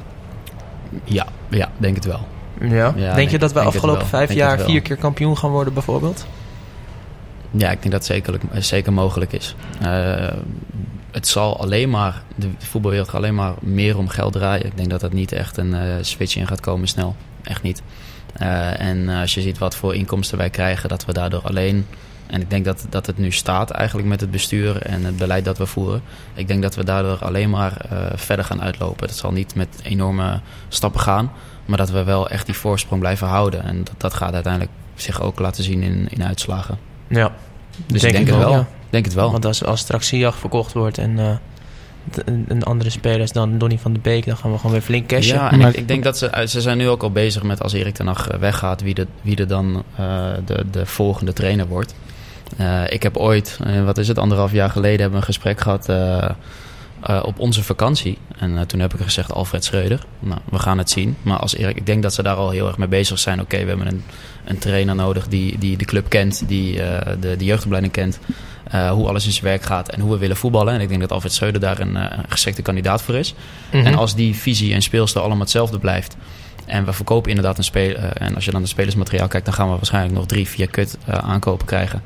[1.05, 2.27] Ja, ja, denk het wel.
[2.61, 2.90] Ja.
[2.90, 6.27] denk- denk je dat we afgelopen vijf Denk jaar vier keer kampioen gaan worden bijvoorbeeld?
[7.52, 8.08] Ja, ik denk dat
[8.52, 9.54] het zeker, mogelijk is.
[9.80, 10.32] Eh,
[11.10, 14.66] het zal alleen maar, de voetbalwereld gaat alleen maar meer om geld draaien.
[14.66, 17.16] Ik denk dat dat niet echt een eh, switch in gaat komen snel.
[17.42, 17.82] Echt niet.
[18.32, 21.86] Eh, en als je ziet wat voor inkomsten wij krijgen, dat we daardoor alleen...
[22.26, 25.44] En ik denk dat, dat het nu staat eigenlijk met het bestuur en het beleid
[25.44, 26.02] dat we voeren.
[26.34, 27.84] Ik denk dat we daardoor alleen maar
[28.14, 29.06] verder gaan uitlopen.
[29.06, 31.32] Dat zal niet met enorme stappen gaan.
[31.64, 33.62] Maar dat we wel echt die voorsprong blijven houden.
[33.62, 36.78] En dat, dat gaat uiteindelijk zich ook laten zien in, in uitslagen.
[37.12, 37.33] Ja.
[37.87, 38.51] Dus ik denk het wel.
[38.53, 38.61] ja.
[38.61, 39.31] Ik denk het wel.
[39.33, 41.31] Want als, als straks Ziyech verkocht wordt en eh,
[42.25, 45.07] een, een andere spelers dan Donny van de Beek, dan gaan we gewoon weer flink
[45.09, 45.35] cashen.
[45.35, 47.42] Ja, en Maar- ik, ik denk dat ze, eh, ze zijn nu ook al bezig
[47.42, 50.87] met als Erik ten Hag eh, weggaat, wie, de, wie er dan eh, de, de
[50.87, 51.94] volgende trainer wordt.
[52.57, 55.61] Eh, ik heb ooit, eh, wat is het, anderhalf jaar geleden hebben we een gesprek
[55.61, 56.29] gehad eh,
[57.03, 58.18] eh, op onze vakantie.
[58.38, 60.05] En eh, toen heb ik gezegd Alfred Schreuder.
[60.18, 61.16] Nou, we gaan het zien.
[61.22, 63.40] Maar als Erik, ik denk dat ze daar al heel erg mee bezig zijn.
[63.40, 64.03] Oké, we hebben een,
[64.44, 68.18] een trainer nodig die, die de club kent, die eh, de, de jeugdopleiding kent.
[68.70, 70.74] eh, hoe alles in zijn werk gaat en hoe we willen voetballen.
[70.74, 73.35] En ik denk dat Alfred Schreuder daar een, eh, een geschikte kandidaat voor is.
[73.72, 73.87] Mhm.
[73.87, 76.16] En als die visie en speelstijl allemaal hetzelfde blijft.
[76.64, 77.94] En we verkopen inderdaad een speel.
[77.94, 80.68] eh, en als je dan het spelersmateriaal kijkt, dan gaan we waarschijnlijk nog drie, vier
[80.70, 82.03] kut aankopen krijgen.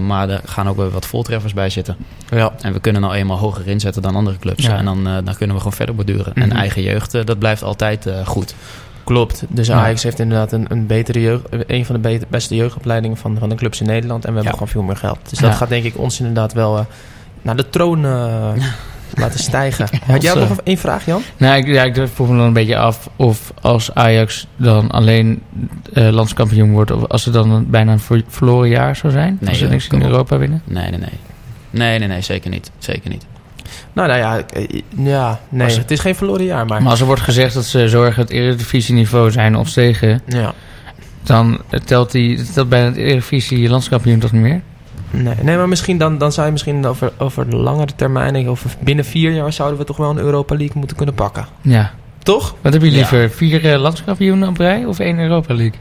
[0.00, 1.96] Maar er gaan ook weer wat voltreffers bij zitten.
[2.30, 2.52] ja.
[2.60, 4.62] En we kunnen nou eenmaal hoger inzetten dan andere clubs.
[4.64, 4.76] Ja.
[4.76, 6.34] En dan, dan kunnen we gewoon verder borduren.
[6.34, 6.56] En Mhm.
[6.56, 8.54] eigen jeugd, dat blijft altijd goed.
[9.06, 9.44] Klopt.
[9.48, 9.74] Dus Ja.
[9.74, 13.48] Ajax heeft inderdaad een, een betere jeugd, een van de beter, beste jeugdopleidingen van, van
[13.48, 14.24] de clubs in Nederland.
[14.24, 14.58] En we hebben Ja.
[14.58, 15.18] gewoon veel meer geld.
[15.28, 15.56] Dus dat Ja.
[15.56, 16.84] gaat denk ik ons inderdaad wel eh,
[17.42, 18.48] naar de troon eh,
[19.22, 19.88] laten stijgen.
[20.06, 21.22] Had jij nog één vraag, Jan?
[21.36, 25.42] Nou, ik, ja, ik vroeg me dan een beetje af of als Ajax dan alleen
[25.92, 26.90] eh, landskampioen wordt...
[26.90, 29.36] of als het dan een, bijna een ver- verloren jaar zou zijn.
[29.40, 30.08] Nee, als ze niks in op.
[30.08, 30.62] Europa winnen.
[30.64, 31.08] Nee, nee, nee.
[31.70, 32.70] Nee, nee, nee, zeker niet.
[32.78, 33.26] Zeker niet.
[33.92, 36.82] Nou, nou ja, eh, ja nee, Als- het is geen verloren jaar, maar...
[36.82, 40.20] Maar als er wordt gezegd dat ze zorgen het eredivisieniveau zijn of stegen...
[40.26, 40.52] ja.
[41.22, 44.60] dan telt, die, telt bijna het eredivisie landskampioen toch niet meer?
[45.10, 48.48] Nee, nee, maar misschien dan, dan zou je misschien over, over de langere termijn...
[48.50, 51.46] of binnen vier jaar zouden we toch wel een Europa League moeten kunnen pakken.
[51.60, 51.92] Ja.
[52.18, 52.54] Toch?
[52.60, 52.96] Wat heb je Ja.
[52.96, 53.30] liever?
[53.30, 55.78] Vier eh, landskampioenen op rij of één Europa League?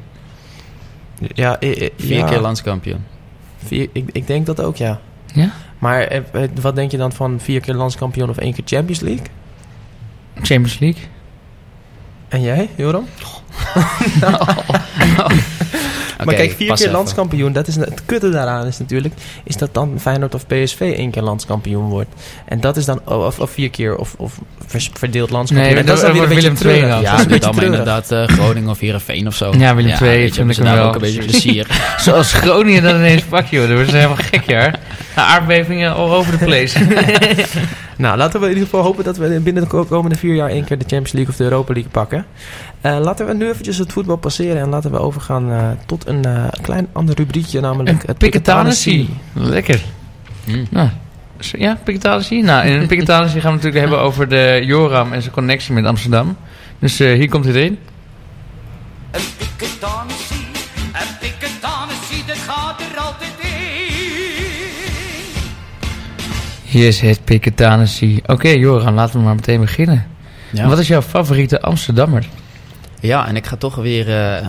[1.33, 3.03] Ja, Vier ja, keer landskampioen.
[3.65, 4.99] vier- ik, ik denk dat ook, ja.
[5.35, 5.51] Ja?
[5.79, 8.99] Maar eh, eh, wat denk je dan van vier keer landskampioen of één keer Champions
[8.99, 9.25] League?
[10.33, 11.01] Champions League?
[12.27, 13.05] En jij, Joram?
[16.23, 16.91] Maar kijk, vier keer even.
[16.91, 19.13] landskampioen, dat is, het kutte daaraan is natuurlijk...
[19.43, 22.09] is dat dan Feyenoord of PSV één keer landskampioen wordt.
[22.45, 23.01] En dat is dan...
[23.05, 24.39] Of, of vier keer, of, of
[24.93, 25.73] verdeeld landskampioen.
[25.73, 27.01] Nee, en dat is dan weer Willem II dan.
[27.01, 29.53] Ja, dat is dan inderdaad eh, Groningen of Heerenveen of zo.
[29.57, 30.87] Ja, Willem II je, vind ik daar wel.
[30.87, 31.67] ook een beetje plezier.
[31.97, 33.67] Zoals Groningen dan ineens pak, joh.
[33.67, 34.73] Dat wordt helemaal gek, ja.
[35.15, 36.79] Aardbevingen all over the place.
[37.97, 40.49] Nou, laten we in ieder geval hopen dat we binnen de ko- komende vier jaar
[40.49, 42.25] één keer de Champions League of de Europa League pakken.
[42.81, 46.25] Eh, laten we nu eventjes het voetbal passeren en laten we overgaan eh, tot een
[46.25, 49.09] eh, klein ander rubriekje, namelijk het Piketanessie.
[49.33, 49.81] Lekker.
[50.45, 50.63] Hm.
[50.69, 50.89] Nou,
[51.39, 52.43] ja, Piketanessie.
[52.43, 55.85] Nou, in Piketanessie gaan we het natuurlijk hebben over de Joram en zijn connectie met
[55.85, 56.37] Amsterdam.
[56.79, 57.77] Dus eh, hier komt hij erin.
[59.11, 60.34] Een piketanessie,
[66.75, 68.23] Hier is het Piketanessie.
[68.25, 70.05] Oké, Joram, laten we maar meteen beginnen.
[70.51, 70.67] Ja.
[70.67, 72.27] Wat is jouw favoriete Amsterdammer?
[72.99, 74.47] ja, en ik ga toch weer eh,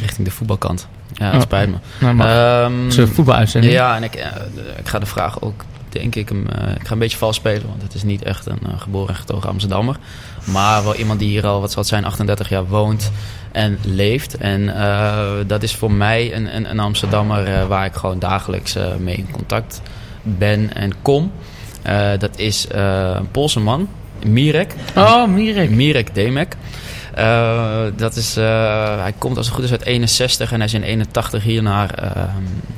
[0.00, 0.88] richting de voetbalkant.
[1.14, 1.40] Ja, het Oh.
[1.40, 2.12] spijt me.
[2.12, 3.72] Nou, een voetbaluitzending.
[3.72, 4.26] Ja, en ik, eh,
[4.78, 7.66] ik ga de vraag ook, denk ik, hem, eh, ik ga een beetje vals spelen.
[7.68, 9.96] Want het is niet echt een geboren en getogen Amsterdammer.
[10.44, 13.10] Maar wel iemand die hier al, wat zal het zijn, 38 jaar woont
[13.52, 14.36] en leeft.
[14.36, 14.74] En
[15.46, 19.80] dat is voor mij een, een, een Amsterdammer waar ik gewoon dagelijks mee in contact
[20.22, 21.32] ben en kom.
[21.82, 23.88] Eh, dat is eh, een Poolse man,
[24.26, 24.74] Mirek.
[24.96, 25.70] Oh, Mirek.
[25.70, 26.56] Mirek Demek.
[27.14, 30.82] Eh, dat is, hij komt als het goed is uit 61 en hij is in
[30.82, 32.22] 81 hier naar, eh,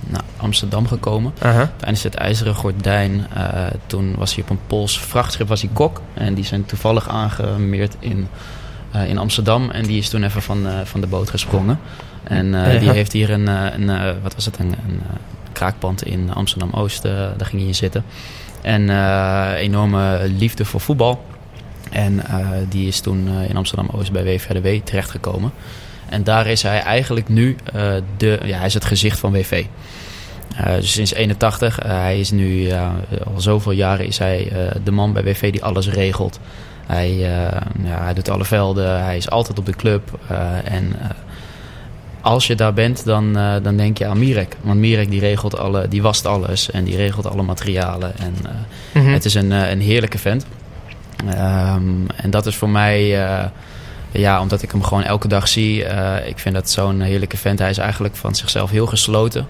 [0.06, 1.34] naar Amsterdam gekomen.
[1.38, 1.72] Aha.
[1.76, 3.26] Tijdens het IJzeren Gordijn,
[3.86, 6.00] toen was hij op een Pools vrachtschip, was hij kok.
[6.14, 8.28] En die zijn toevallig aangemeerd in,
[9.06, 9.70] in Amsterdam.
[9.70, 11.78] En die is toen even van, van de boot gesprongen.
[12.22, 15.00] En die heeft hier een, een wat was het, een, een
[15.54, 18.04] kraakpand in Amsterdam-Oost, eh, daar ging hij in zitten.
[18.64, 21.20] En eh, enorme liefde voor voetbal.
[21.94, 25.52] En eh, die is toen eh, in Amsterdam-Oost bij WVRDW terechtgekomen.
[26.08, 27.56] En daar is hij eigenlijk nu
[28.16, 29.64] de, ja, hij is het gezicht van WV.
[30.76, 32.72] Dus sinds 81, eh, hij is nu
[33.34, 34.52] al zoveel jaren is hij
[34.84, 36.40] de man bij WV die alles regelt.
[36.86, 37.14] Hij,
[37.84, 40.18] ja, hij doet alle velden, hij is altijd op de club.
[40.64, 40.96] en
[42.24, 44.56] als je daar bent, dan, eh, dan denk je aan Mirek.
[44.60, 48.18] Want Mirek die regelt alle, die wast alles en die regelt alle materialen.
[48.18, 49.12] En eh, Mhm.
[49.12, 50.46] het is een, eh, een heerlijke vent.
[51.28, 53.06] Ehm, en dat is voor mij,
[54.10, 55.84] ja, omdat ik hem gewoon elke dag zie.
[56.26, 57.58] ik vind dat zo'n heerlijke vent.
[57.58, 59.46] Hij is eigenlijk van zichzelf heel gesloten.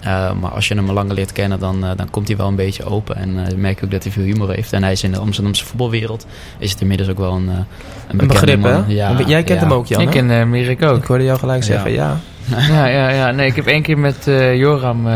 [0.00, 2.48] Eh, maar als je hem al langer leert kennen, dan, eh, dan komt hij wel
[2.48, 3.16] een beetje open.
[3.16, 4.72] En eh, merk je ook dat hij veel humor heeft.
[4.72, 6.26] En hij is in de Amsterdamse voetbalwereld.
[6.58, 7.64] Is het inmiddels ook wel een, eh, een,
[8.08, 8.72] Een bekende begrip, hè?
[8.72, 8.84] man.
[8.86, 9.66] Ja, Jij kent ja.
[9.66, 10.12] hem ook, Jan, Ik hè?
[10.12, 10.96] ken eh Mirek ook.
[10.96, 12.16] Ik hoorde jou gelijk zeggen, ja.
[12.68, 13.30] Ja, ja, ja.
[13.30, 15.06] Nee, ik heb één keer met eh, Joram...
[15.08, 15.12] eh,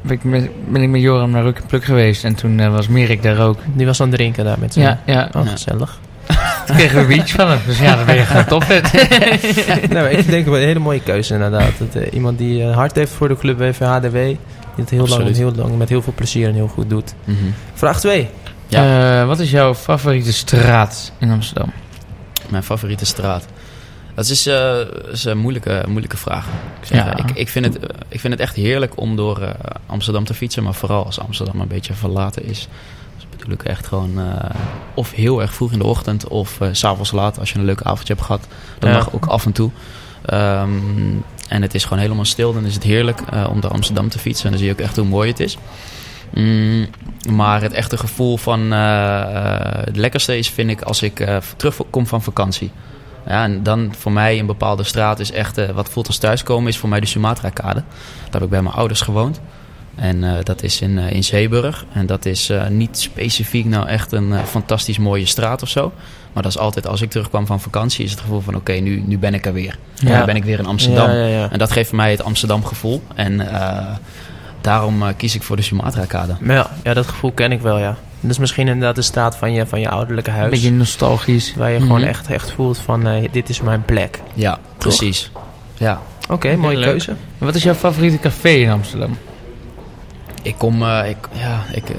[0.00, 2.24] ben, ik met, ben ik met Joram naar Ruk en Pluk geweest.
[2.24, 3.58] En toen was Mirek daar ook.
[3.74, 4.84] Die was aan het drinken daar met zijn...
[4.86, 5.28] Ja, ja.
[5.36, 5.50] Oh, Ja.
[5.50, 5.98] gezellig.
[6.66, 7.58] Toen kregen we een beach van hem.
[7.66, 8.44] Dus ja, dan ben je gewoon
[9.90, 11.72] nee, maar ik denk wel een hele mooie keuze inderdaad.
[11.78, 14.12] Dat, eh, iemand die eh, hart heeft voor de club WVHDW.
[14.14, 14.36] Die
[14.84, 17.14] het heel lang, heel lang met heel veel plezier en heel goed doet.
[17.24, 17.36] Mhm.
[17.74, 18.28] Vraag 2.
[18.68, 19.20] Ja.
[19.20, 21.72] Eh, wat is jouw favoriete straat in Amsterdam?
[22.48, 23.46] Mijn favoriete straat.
[24.14, 24.76] Dat is, eh,
[25.10, 26.46] is een moeilijke, moeilijke vraag.
[26.80, 27.16] Ik, zeg, Ja.
[27.16, 29.50] ik, ik, vind het, ik vind het echt heerlijk om door eh,
[29.86, 30.62] Amsterdam te fietsen.
[30.62, 32.68] Maar vooral als Amsterdam een beetje verlaten is.
[33.52, 34.50] Ik echt gewoon eh,
[34.94, 37.64] of heel erg vroeg in de ochtend of eh, s s'avonds laat als je een
[37.64, 38.46] leuk avondje hebt gehad.
[38.78, 38.96] Dat Ja.
[38.96, 39.70] mag ook af en toe.
[40.24, 40.70] Ehm,
[41.48, 42.52] en het is gewoon helemaal stil.
[42.52, 44.44] Dan is het heerlijk eh, om door Amsterdam te fietsen.
[44.44, 45.58] En dan zie je ook echt hoe mooi het is.
[46.34, 46.86] Mm,
[47.30, 51.26] maar het echte gevoel van het lekkerste is, vind ik, als ik
[51.56, 52.70] terugkom van vakantie.
[53.26, 56.78] Ja, en dan voor mij een bepaalde straat is echt, wat voelt als thuiskomen, is
[56.78, 57.82] voor mij de Sumatra-kade.
[58.24, 59.40] Daar heb ik bij mijn ouders gewoond.
[59.96, 61.84] En eh, dat is in, eh, in Zeeburg.
[61.92, 65.92] En dat is eh, niet specifiek nou echt een fantastisch mooie straat of zo.
[66.32, 69.02] Maar dat is altijd, als ik terugkwam van vakantie, is het gevoel van oké, nu,
[69.06, 69.78] nu ben ik er weer.
[69.94, 70.18] Ja.
[70.18, 71.10] Nu ben ik weer in Amsterdam.
[71.10, 71.50] Ja, ja, ja.
[71.50, 73.02] En dat geeft mij het Amsterdam gevoel.
[73.14, 73.86] En eh,
[74.60, 76.36] daarom kies ik voor de Sumatra-kade.
[76.40, 77.96] Maar ja, ja, dat gevoel ken ik wel, ja.
[78.20, 80.50] Dat is misschien inderdaad de straat van je, van je ouderlijke Een huis.
[80.50, 81.54] beetje nostalgisch.
[81.56, 82.08] Waar je gewoon Mhm.
[82.08, 84.20] echt, echt voelt van, dit is mijn plek.
[84.34, 85.30] Ja, precies.
[85.74, 86.00] Ja.
[86.28, 86.88] Oké, mooie leuk.
[86.88, 87.12] keuze.
[87.38, 89.16] Wat is jouw favoriete café in Amsterdam?
[90.46, 91.96] Ik kom, eh, ik, ja, ik eh,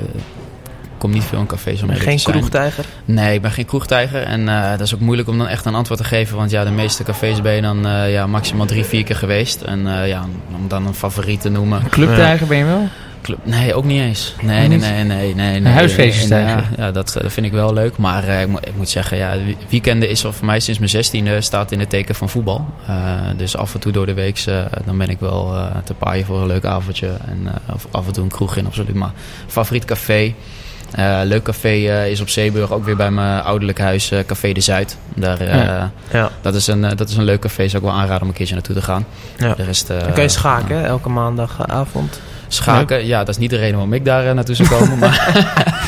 [0.97, 2.35] kom niet veel in cafés om Geen te zijn.
[2.37, 2.85] kroegtijger?
[3.05, 4.21] Nee, ik ben geen kroegtijger.
[4.23, 6.37] En eh, dat is ook moeilijk om dan echt een antwoord te geven.
[6.37, 9.61] Want ja, de meeste cafés ben je dan eh, ja, maximaal drie, vier keer geweest.
[9.61, 10.25] En eh, ja,
[10.55, 11.89] om dan een favoriet te noemen.
[11.89, 12.87] Clubtijger ben je wel?
[13.21, 14.33] Club, nee, ook niet eens.
[14.41, 15.59] Nee, nee, nee, nee, nee.
[15.59, 15.73] nee.
[15.73, 16.63] huisfeestjes ja, tijger.
[16.77, 17.97] ja, dat, dat vind ik wel leuk.
[17.97, 19.35] Maar eh, ik, moet- ik moet zeggen, ja,
[19.69, 22.65] weekenden is al voor mij sinds mijn zestiende staat in het teken van voetbal.
[22.87, 22.95] Eh,
[23.37, 24.43] dus af en toe door de week
[24.85, 27.07] dan ben ik wel eh, te paaien voor een leuk avondje.
[27.07, 28.93] En eh, of af en toe een kroeg in, absoluut.
[28.95, 29.11] Maar
[29.47, 30.33] favoriet café.
[30.91, 34.51] Eh, leuk café eh, is op Zeeburg, ook weer bij mijn ouderlijk huis, eh, Café
[34.51, 34.97] de Zuid.
[35.15, 35.91] Daar, Ja.
[36.11, 36.29] Ja.
[36.41, 38.53] dat, is een, dat is een leuk café, zou ik wel aanraden om een keertje
[38.53, 39.05] naartoe te gaan.
[39.37, 39.53] Ja.
[39.53, 42.19] De rest, Dan kan je schaken, elke maandagavond.
[42.47, 44.97] Schaken, ja, dat is niet de reden waarom ik daar eh, naartoe zou komen.
[44.99, 45.45] maar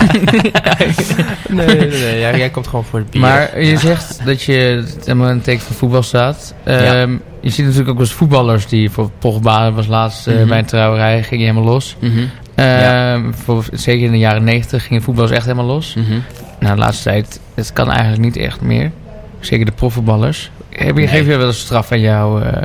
[1.49, 2.19] Nee, nee, nee.
[2.19, 3.21] Ja, jij komt gewoon voor het bier.
[3.21, 6.53] Maar je zegt dat je helemaal in het teken van voetbal staat.
[6.63, 10.47] Ehm, Je ziet natuurlijk ook wel eens voetballers die voor Pogba was laatst eh, Mhm.
[10.47, 11.95] bij een trouwerij, ging je helemaal los.
[11.99, 12.19] Mhm,
[12.55, 15.93] Ehm, voor, zeker in de jaren negentig gingen voetballers echt helemaal los.
[15.95, 16.19] mhm.
[16.59, 18.91] Nou, de laatste tijd, het kan eigenlijk niet echt meer.
[19.39, 20.51] Zeker de profvoetballers.
[20.69, 21.07] Heb je, Nee.
[21.07, 22.61] Geef je wel eens straf aan jou, eh,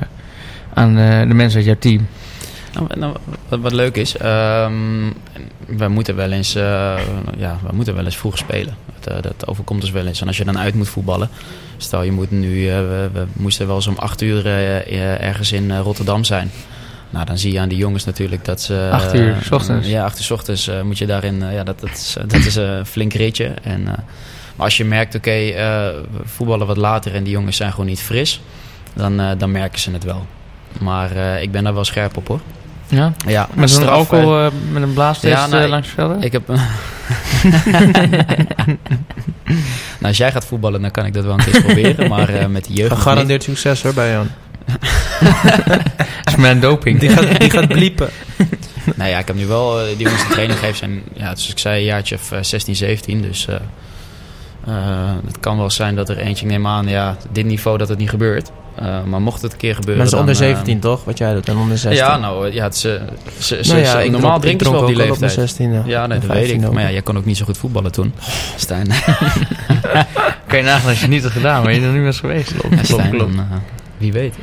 [0.75, 2.07] aan eh, de mensen uit jouw team?
[2.75, 3.17] Nou, nou,
[3.49, 5.09] wat, wat leuk is, ehm
[5.67, 6.97] we moeten wel eens, eh,
[7.37, 8.77] ja, we moeten wel eens vroeg spelen.
[9.01, 10.21] Dat, eh, dat overkomt dus wel eens.
[10.21, 11.29] En als je dan uit moet voetballen,
[11.77, 14.47] stel je moet nu, eh, we, we moesten wel eens om acht uur
[15.21, 16.51] ergens in Rotterdam zijn.
[17.11, 18.89] Nou, dan zie je aan die jongens natuurlijk dat ze...
[18.93, 19.89] Acht uur, s ochtends.
[19.89, 21.53] Ja, acht uur s ochtends moet je daarin...
[21.53, 23.47] ja, dat, dat is, dat is een flink ritje.
[23.63, 23.83] En,
[24.57, 28.01] maar als je merkt, oké, we voetballen wat later en die jongens zijn gewoon niet
[28.01, 28.41] fris...
[28.95, 30.27] dan, dan merken ze het wel.
[30.81, 32.41] Maar ik ben daar wel scherp op, hoor.
[32.97, 33.13] Ja?
[33.27, 36.23] Ja, Met een alcohol, eh, met een blaastest Ja, nou, eh, langs velden?
[36.23, 36.49] Ik heb...
[36.49, 36.59] nou,
[40.01, 42.09] als jij gaat voetballen, dan kan ik dat wel een keer proberen.
[42.09, 42.93] Maar eh, met die jeugd...
[42.93, 44.29] Gegarandeerd succes hoor bij Jan.
[46.25, 47.01] Dat is mijn doping.
[47.01, 48.09] Die gaat, die gaat bliepen.
[48.97, 49.85] Nou ja, ik heb nu wel...
[49.85, 51.03] die jongens die training geven zijn...
[51.13, 53.23] Ja, dus ik zei een jaartje of eh, 16, 17.
[53.23, 53.55] Dus eh,
[54.67, 56.45] eh, het kan wel zijn dat er eentje...
[56.45, 58.51] Ik neem aan, ja, dit niveau dat het niet gebeurt.
[58.75, 60.03] Eh, maar mocht het een keer gebeuren...
[60.03, 61.05] Maar dat is onder dan, eh, 17 toch?
[61.05, 61.49] Wat jij doet.
[61.49, 62.05] En onder 16.
[62.05, 63.01] Ja, nou, eh, ja, het is, ze,
[63.39, 65.15] ze, Nou ja, ze- ik normaal drinken ze wel op die leeftijd.
[65.17, 65.83] op mijn 16.
[65.87, 66.67] Ja, nee, dat weet 15 ik.
[66.67, 66.73] ook.
[66.73, 68.15] Maar ja, jij kon ook niet zo goed voetballen toen.
[68.57, 68.87] Stijn.
[70.47, 72.53] Kan je nagaan als je het niet had gedaan, maar je er nu was geweest.
[72.83, 73.45] Stijn, dan, eh,
[73.99, 74.35] wie weet.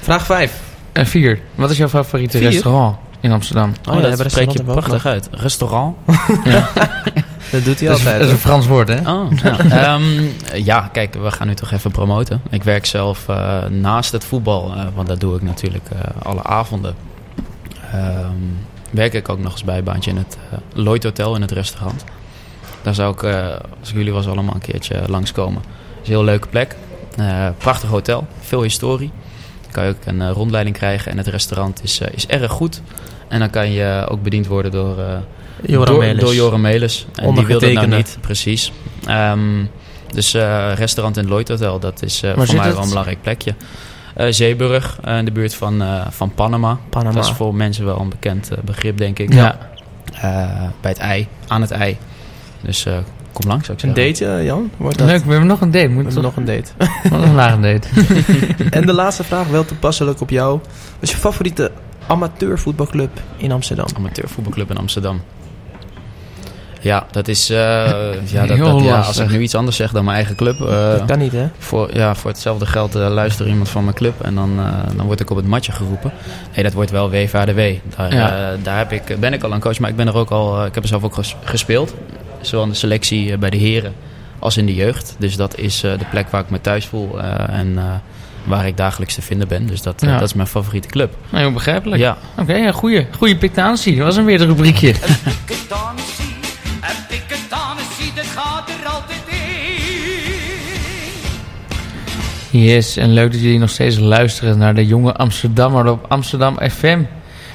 [0.00, 0.60] Vraag 5.
[0.92, 1.40] En vier.
[1.54, 2.50] Wat is jouw favoriete Vier?
[2.50, 3.68] restaurant in Amsterdam?
[3.88, 5.28] Oh, ja, dat hebben spreek je prachtig uit.
[5.30, 5.96] Restaurant?
[7.50, 8.18] Dat doet hij Dat is, altijd.
[8.18, 9.10] dat is een Frans woord, hè?
[9.12, 9.58] Oh, ja.
[9.94, 10.02] Ehm,
[10.64, 12.42] ja, kijk, we gaan nu toch even promoten.
[12.50, 16.42] Ik werk zelf eh, naast het voetbal, eh, want dat doe ik natuurlijk eh, alle
[16.42, 16.94] avonden.
[17.92, 18.36] Ehm,
[18.90, 21.50] werk ik ook nog eens bij een baantje in het uh, Lloyd Hotel in het
[21.50, 22.04] restaurant.
[22.82, 23.46] Daar zou ik, eh,
[23.80, 25.62] als ik jullie was, allemaal een keertje langskomen.
[25.62, 26.76] Het is een heel leuke plek.
[27.16, 29.10] Eh, prachtig hotel, veel historie.
[29.62, 32.80] Dan kan je ook een rondleiding krijgen en het restaurant is, is erg goed.
[33.28, 34.96] En dan kan je ook bediend worden door...
[35.66, 36.20] Joram door, Melis.
[36.22, 37.06] door Joram Melis.
[37.14, 38.72] En die wil dat nou niet, precies.
[39.06, 39.64] Ehm,
[40.14, 42.74] dus eh, restaurant in het Lloyd Hotel, dat is eh, voor mij het?
[42.74, 43.54] wel een belangrijk plekje.
[44.14, 46.78] Eh, Zeeburg, in de buurt van, eh, van Panama.
[46.88, 47.14] Panama.
[47.14, 49.32] Dat is voor mensen wel een bekend begrip, denk ik.
[49.32, 49.58] Ja.
[50.14, 51.96] Eh, bij het ei, aan het ei.
[52.60, 52.96] Dus eh,
[53.32, 54.26] kom langs, zou ik Een zeggen.
[54.26, 54.70] date, eh, Jan?
[54.76, 55.06] Wordt dat?
[55.06, 55.86] Leuk, we hebben nog een date.
[55.88, 56.70] We Moet hebben toch nog een date.
[57.36, 57.88] nog een date?
[58.78, 60.58] en de laatste vraag, wel toepasselijk op jou.
[60.58, 61.70] Wat is je favoriete
[62.06, 63.86] amateurvoetbalclub in Amsterdam?
[63.96, 65.20] Amateurvoetbalclub in Amsterdam.
[66.84, 67.50] Ja, dat is...
[67.50, 67.56] eh,
[68.24, 70.60] ja, dat, Heel dat, ja, als ik nu iets anders zeg dan mijn eigen club...
[70.60, 71.46] eh, dat kan niet, hè?
[71.58, 74.66] Voor, ja, voor hetzelfde geld uh, luistert iemand van mijn club en dan, uh,
[74.96, 76.12] dan word ik op het matje geroepen.
[76.54, 77.60] Nee, dat wordt wel WVADW.
[77.96, 78.52] Daar, Ja.
[78.52, 80.60] uh, daar heb ik, ben ik al een coach, maar ik ben er ook al,
[80.60, 81.94] uh, ik heb er zelf ook ges gespeeld.
[82.40, 83.92] Zowel in de selectie uh, bij de heren
[84.38, 85.16] als in de jeugd.
[85.18, 87.82] Dus dat is uh, de plek waar ik me thuis voel uh, en uh,
[88.44, 89.66] waar ik dagelijks te vinden ben.
[89.66, 90.18] Dus dat, uh, Ja.
[90.18, 91.14] dat is mijn favoriete club.
[91.30, 92.00] Nou, heel begrijpelijk.
[92.02, 93.96] Ja, Oké, ja, goeie, goeie pictantie.
[93.96, 94.94] Dat was een weer het rubriekje.
[96.88, 99.34] Een piketanissie, een piketanissie, dat gaat er altijd in.
[102.60, 107.02] Yes, en leuk dat jullie nog steeds luisteren naar de jonge Amsterdammer op Amsterdam FM.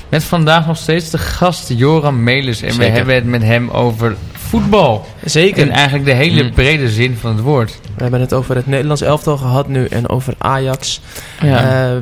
[0.10, 2.62] Met vandaag nog steeds de gast Joram Melis.
[2.62, 4.16] En we hebben het met hem over
[4.50, 5.06] voetbal.
[5.24, 5.66] Zeker.
[5.66, 6.52] In eigenlijk de hele Mm.
[6.54, 7.80] brede zin van het woord.
[7.96, 11.02] We hebben het over het Nederlands elftal gehad nu en over Ajax.
[11.42, 11.92] Ja.
[11.92, 11.98] Eh,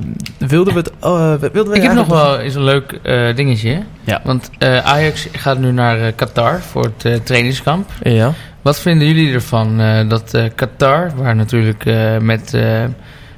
[0.48, 0.92] wilden we het...
[1.02, 3.82] oh, eh, wilden we ik heb nog wel eens een leuk eh, dingetje.
[4.04, 4.22] Ja.
[4.24, 7.90] Want eh, Ajax gaat nu naar eh, Qatar voor het eh, trainingskamp.
[8.04, 8.34] Ja.
[8.62, 12.84] Wat vinden jullie ervan eh, dat eh, Qatar, waar natuurlijk eh, met eh,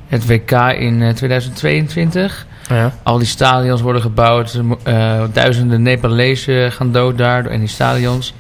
[0.08, 2.94] het WK in eh, 2022 ja.
[3.04, 8.34] al die stadions worden gebouwd, eh, duizenden Nepalezen gaan dood daar in die stadions.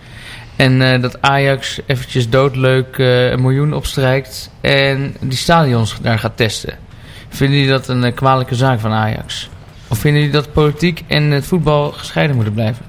[0.59, 6.37] En eh, dat Ajax eventjes doodleuk eh, een miljoen opstrijkt en die stadions daar gaat
[6.37, 6.73] testen.
[7.29, 9.49] Vinden jullie dat een eh, kwalijke zaak van Ajax?
[9.87, 12.85] Of vinden jullie dat politiek en het voetbal gescheiden moeten blijven?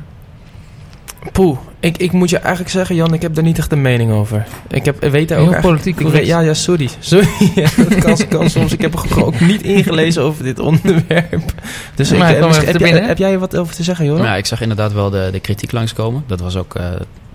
[1.33, 4.13] Poeh, ik, ik moet je eigenlijk zeggen, Jan, ik heb daar niet echt een mening
[4.13, 4.47] over.
[4.71, 6.27] Ik heb, weet daar ook politiek ik weet-.
[6.27, 6.89] Ja, ja, sorry.
[6.99, 8.73] Sorry, ja, dat kan, kan soms.
[8.73, 11.53] Ik heb gewoon ook niet ingelezen over dit onderwerp.
[11.95, 13.05] Dus ik, Maar even heb, te jij, binnen.
[13.05, 14.19] heb jij wat over te zeggen, joh?
[14.19, 16.25] Ja, ik zag inderdaad wel de, de kritiek langskomen.
[16.27, 16.85] Dat was ook eh,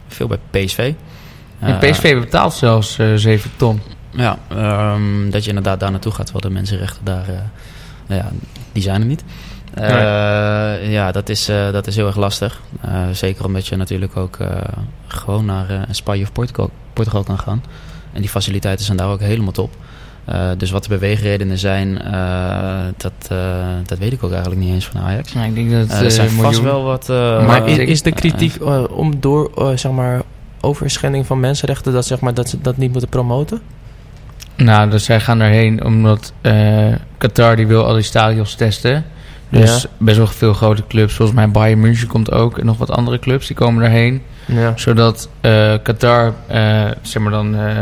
[0.07, 0.93] veel bij PSV.
[1.59, 3.81] En Eh, PSV betaalt zelfs eh 7 ton.
[4.11, 8.31] Ja, ehm, dat je inderdaad daar naartoe gaat, terwijl de mensenrechten daar, eh, ja,
[8.71, 9.23] die zijn er niet.
[9.73, 12.61] Eh, Ja, dat is, eh, dat is heel erg lastig.
[12.81, 14.47] Eh, zeker omdat je natuurlijk ook eh,
[15.07, 17.63] gewoon naar eh, Spanje of Portugal, Portugal kan gaan.
[18.13, 19.75] En die faciliteiten zijn daar ook helemaal top.
[20.25, 23.37] Eh, dus wat de beweegredenen zijn, eh, dat, eh,
[23.85, 25.33] dat weet ik ook eigenlijk niet eens van Ajax.
[25.33, 27.09] Maar ik denk dat het Eh, er zijn vast wel wat...
[27.09, 28.53] eh, maar is, de kritiek
[28.91, 30.21] om door, zeg maar,
[30.61, 33.61] overschending van mensenrechten, dat, zeg maar, dat ze dat niet moeten promoten?
[34.55, 39.05] Nou, dus zij gaan daarheen omdat eh, Qatar die wil al die stadions testen.
[39.49, 39.89] Dus Ja.
[39.97, 43.19] best wel veel grote clubs, volgens mij Bayern München komt ook en nog wat andere
[43.19, 44.21] clubs, die komen daarheen.
[44.45, 44.73] Ja.
[44.75, 47.79] Zodat eh, Qatar, eh, zeg maar dan, eh,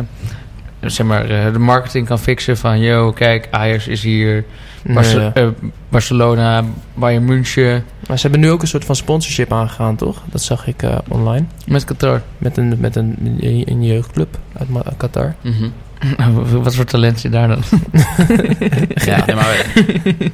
[0.91, 4.45] zeg maar, eh, de marketing kan fixen van, yo, kijk, Ajax is hier,
[4.85, 5.29] Barce- Nee.
[5.33, 5.47] eh,
[5.89, 6.63] Barcelona,
[6.93, 10.21] Bayern München, Maar ze hebben nu ook een soort van sponsorship aangegaan, toch?
[10.31, 11.45] Dat zag ik eh, online.
[11.67, 12.21] met Qatar.
[12.37, 15.35] Met een, met een, een jeugdclub uit Qatar.
[15.41, 15.67] mhm.
[16.63, 17.63] wat voor talent zit daar dan?
[19.05, 19.55] Ja, nee, maar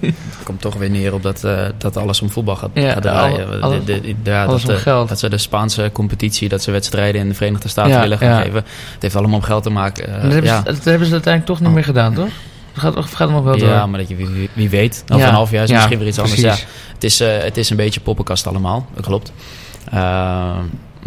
[0.10, 3.02] het komt toch weer neer op dat, eh, dat alles om voetbal gaat, Ja, gaat
[3.02, 3.62] draaien.
[3.62, 5.10] alle- De- de- de- ja, alles dat, om geld.
[5.10, 8.42] Dat ze de Spaanse competitie, dat ze wedstrijden in de Verenigde Staten Ja, willen gaan
[8.42, 8.64] geven.
[8.94, 10.08] Het heeft allemaal om geld te maken.
[10.08, 12.30] eh, dat, hebben ze, dat hebben ze uiteindelijk toch niet meer gedaan, toch?
[12.72, 13.68] Het gaat, het gaat nog wel door.
[13.70, 16.42] ja, maar dat je, wie, weet, over een half jaar is misschien weer iets anders.
[16.42, 16.56] Ja,
[16.94, 19.32] het, is, eh, het is een beetje poppenkast allemaal, dat klopt.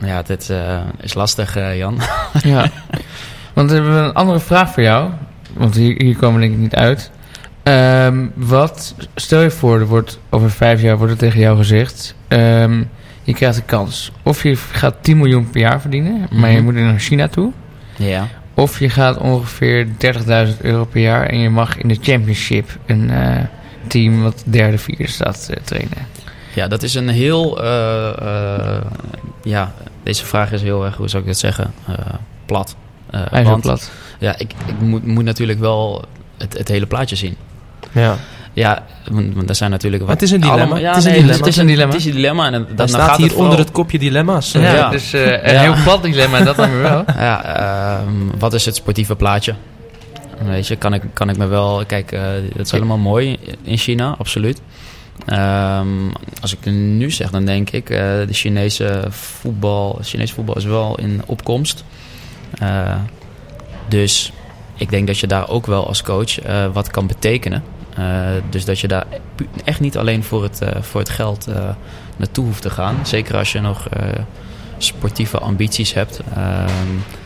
[0.03, 0.53] Ja, dit
[1.01, 2.01] is lastig, Jan.
[2.43, 2.71] Ja.
[3.53, 5.11] Want we hebben een andere vraag voor jou.
[5.53, 7.11] Want hier, hier komen we denk ik niet uit.
[7.63, 12.15] Ehm, wat, stel je voor, er wordt over vijf jaar wordt er tegen jou gezegd...
[12.29, 12.83] ehm,
[13.23, 14.13] je krijgt de kans.
[14.23, 16.65] Of je gaat 10 miljoen per jaar verdienen, maar je Mhm.
[16.65, 17.53] moet naar China toe.
[17.97, 18.27] Ja.
[18.55, 23.11] Of je gaat ongeveer 30.000 euro per jaar en je mag in de championship een
[23.11, 23.37] eh,
[23.87, 26.07] team wat derde, vierde staat eh, trainen.
[26.55, 27.63] Ja, dat is een heel.
[27.65, 28.81] eh,
[29.43, 29.73] ja,
[30.03, 31.73] deze vraag is heel erg, hoe zou ik dat zeggen?
[32.47, 32.77] Plat.
[33.13, 33.91] Eh, Hij want plat.
[34.19, 36.05] ja, ik, ik moet, moet natuurlijk wel
[36.39, 37.37] het, het hele plaatje zien.
[37.93, 38.17] Ja.
[38.55, 40.03] Ja, want, er zijn natuurlijk.
[40.03, 40.61] Maar het is een dilemma.
[40.63, 41.37] allemaal- ja, Het is een dilemma.
[41.37, 41.93] Het is een dilemma.
[41.93, 42.47] Het is een dilemma.
[42.47, 44.53] En dan, dan Dat staat gaat hier het onder het kopje dilemma's.
[44.53, 44.91] Ja, Ja.
[44.91, 45.61] dus eh, een Ja.
[45.61, 47.05] heel plat dilemma, dat dan weer wel.
[47.29, 47.45] Ja,
[48.01, 49.55] ehm, wat is het sportieve plaatje?
[50.45, 51.85] Weet je, kan ik, kan ik me wel...
[51.87, 52.23] Kijk, eh,
[52.57, 54.61] dat is helemaal mooi in China, absoluut.
[55.27, 55.87] Ehm,
[56.41, 57.91] als ik het nu zeg, dan denk ik...
[57.91, 61.85] eh, de Chinese voetbal, Chinese voetbal is wel in opkomst.
[62.59, 62.95] Eh,
[63.89, 64.33] dus
[64.75, 67.63] ik denk dat je daar ook wel als coach eh, wat kan betekenen.
[67.97, 68.05] Eh,
[68.51, 69.07] dus dat je daar
[69.65, 71.47] echt niet alleen voor het, voor het geld
[72.17, 72.97] naartoe hoeft te gaan.
[73.03, 73.87] Zeker als je nog
[74.79, 76.21] sportieve ambities hebt.
[76.35, 76.69] Ehm,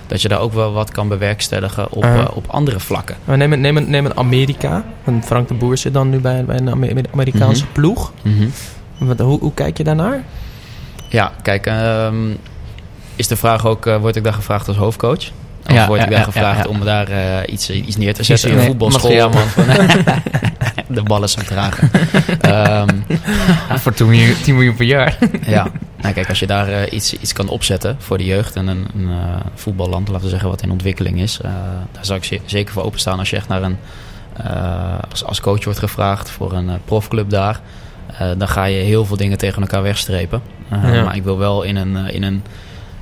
[0.06, 3.16] dat je daar ook wel wat kan bewerkstelligen op, op andere vlakken.
[3.24, 4.84] Maar neem, neem, neem een Amerika.
[5.22, 7.72] Frank de Boer zit dan nu bij, bij een Amer- Amerikaanse Mhm.
[7.72, 8.12] ploeg.
[8.98, 10.22] Wat, hoe, hoe kijk je daarnaar?
[11.08, 12.16] Ja, kijk, ehm,
[13.16, 15.30] is de vraag ook, eh, word ik daar gevraagd als hoofdcoach?
[15.66, 18.52] Of Ja, word ik daar gevraagd om daar eh, iets, iets neer te zetten?
[18.58, 19.30] Een voetbalschool.
[19.30, 19.42] Van,
[20.94, 21.90] de ballen zou dragen.
[22.40, 22.88] Ehm,
[23.78, 25.18] voor 10 miljoen, 10 miljoen per jaar.
[25.46, 25.66] ja,
[26.00, 28.86] nou, kijk, als je daar eh, iets, iets kan opzetten voor de jeugd en een,
[28.96, 31.50] een eh, voetballand, laten we zeggen, wat in ontwikkeling is, eh,
[31.92, 33.76] daar zou ik ze- zeker voor openstaan als je echt naar een,
[34.44, 37.60] eh, als, als coach wordt gevraagd voor een eh, profclub daar.
[38.18, 40.42] eh, dan ga je heel veel dingen tegen elkaar wegstrepen.
[40.68, 41.04] Eh, Ja.
[41.04, 42.42] Maar ik wil wel in een, eh, in een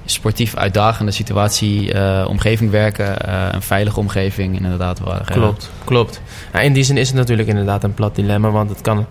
[0.05, 4.99] sportief uitdagende situatie, eh, omgeving werken, eh, een veilige omgeving, inderdaad.
[4.99, 6.21] Waar, eh, Klopt, klopt.
[6.53, 8.51] Ja, in die zin is het natuurlijk inderdaad een plat dilemma.
[8.51, 9.07] Want het, kan,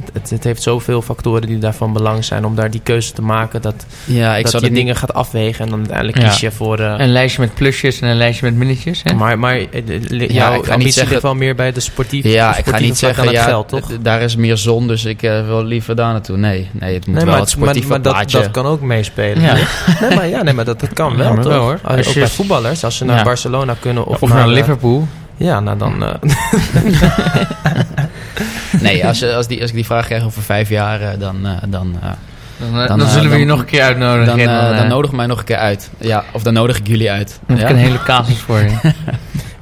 [0.00, 2.44] het, het, het heeft zoveel factoren die daarvan belang zijn...
[2.44, 3.62] om daar die keuze te maken.
[3.62, 3.74] Dat,
[4.04, 5.64] Ja, ik dat zou je dat niet dingen gaat afwegen.
[5.64, 6.28] En dan uiteindelijk Ja.
[6.28, 6.78] kies je voor...
[6.78, 9.00] eh, Een lijstje met plusjes en een lijstje met minnetjes.
[9.04, 9.14] Hè?
[9.14, 9.66] maar maar eh,
[10.08, 12.58] Ja, jouw ik ga niet ambitie zeggen- ligt wel meer bij de sportieve Ja, de
[12.58, 13.88] ik ga niet zeggen, het ja, geld, toch?
[14.02, 16.36] daar is meer zon, dus ik eh, wil liever daar naartoe.
[16.36, 19.42] Nee, nee het moet Nee, wel maar, het maar, sportieve maar dat, kan ook meespelen.
[19.42, 19.54] Ja.
[20.00, 21.44] Nee, maar, ja, nee, maar dat, dat kan wel, toch?
[21.44, 21.78] wel, hoor.
[21.82, 23.24] Als, Als ook je- bij voetballers, als ze naar.
[23.24, 25.06] Barcelona kunnen of, Of naar Liverpool.
[25.36, 26.04] Ja, nou dan...
[26.04, 26.14] eh,
[28.80, 31.46] Nee, als, je- als, die, als ik die vraag krijg over vijf jaar, eh, dan,
[31.46, 32.08] eh, dan, eh,
[32.58, 34.26] Dan, eh, Dan, dan eh, zullen we je dan- nog een keer uitnodigen.
[34.38, 35.90] dan, dan, dan nodig mij nog een keer uit.
[35.98, 37.40] Ja, of dan nodig ik jullie uit.
[37.46, 37.74] dan heb Ja?
[37.74, 38.76] ik een hele casus voor je.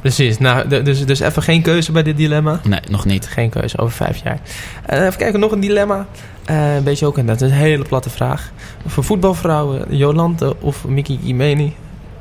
[0.01, 0.39] precies.
[0.39, 2.61] Nou, dus, dus even geen keuze bij dit dilemma.
[2.69, 3.27] Nee, nog niet.
[3.27, 4.39] Geen keuze, over vijf jaar.
[4.87, 6.07] Even kijken, nog een dilemma.
[6.45, 8.51] Een beetje ook, en dat is een hele platte vraag.
[8.87, 11.75] Voor voetbalvrouwen, Jolante of Mickey Imeni?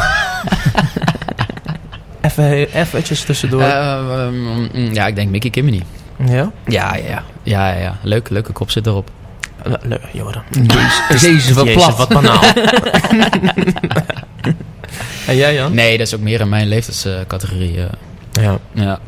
[2.21, 3.61] even eventjes tussendoor.
[3.61, 5.81] Eh, ehm, ja, ik denk Mickey Kimini.
[6.25, 6.51] Ja?
[6.65, 7.23] Ja, ja, ja.
[7.43, 7.97] Ja, ja, ja.
[8.01, 9.09] Leuke, leuke kop zit erop.
[9.81, 10.43] leuk, Joram.
[10.51, 11.97] Jezus, Jezus wat Jezus, plat.
[11.97, 12.43] wat banaal.
[15.27, 15.73] en jij Jan?
[15.73, 17.77] Nee, dat is ook meer in mijn leeftijdscategorie.
[17.77, 17.85] eh.
[18.43, 18.57] Ja.
[18.73, 18.99] ja.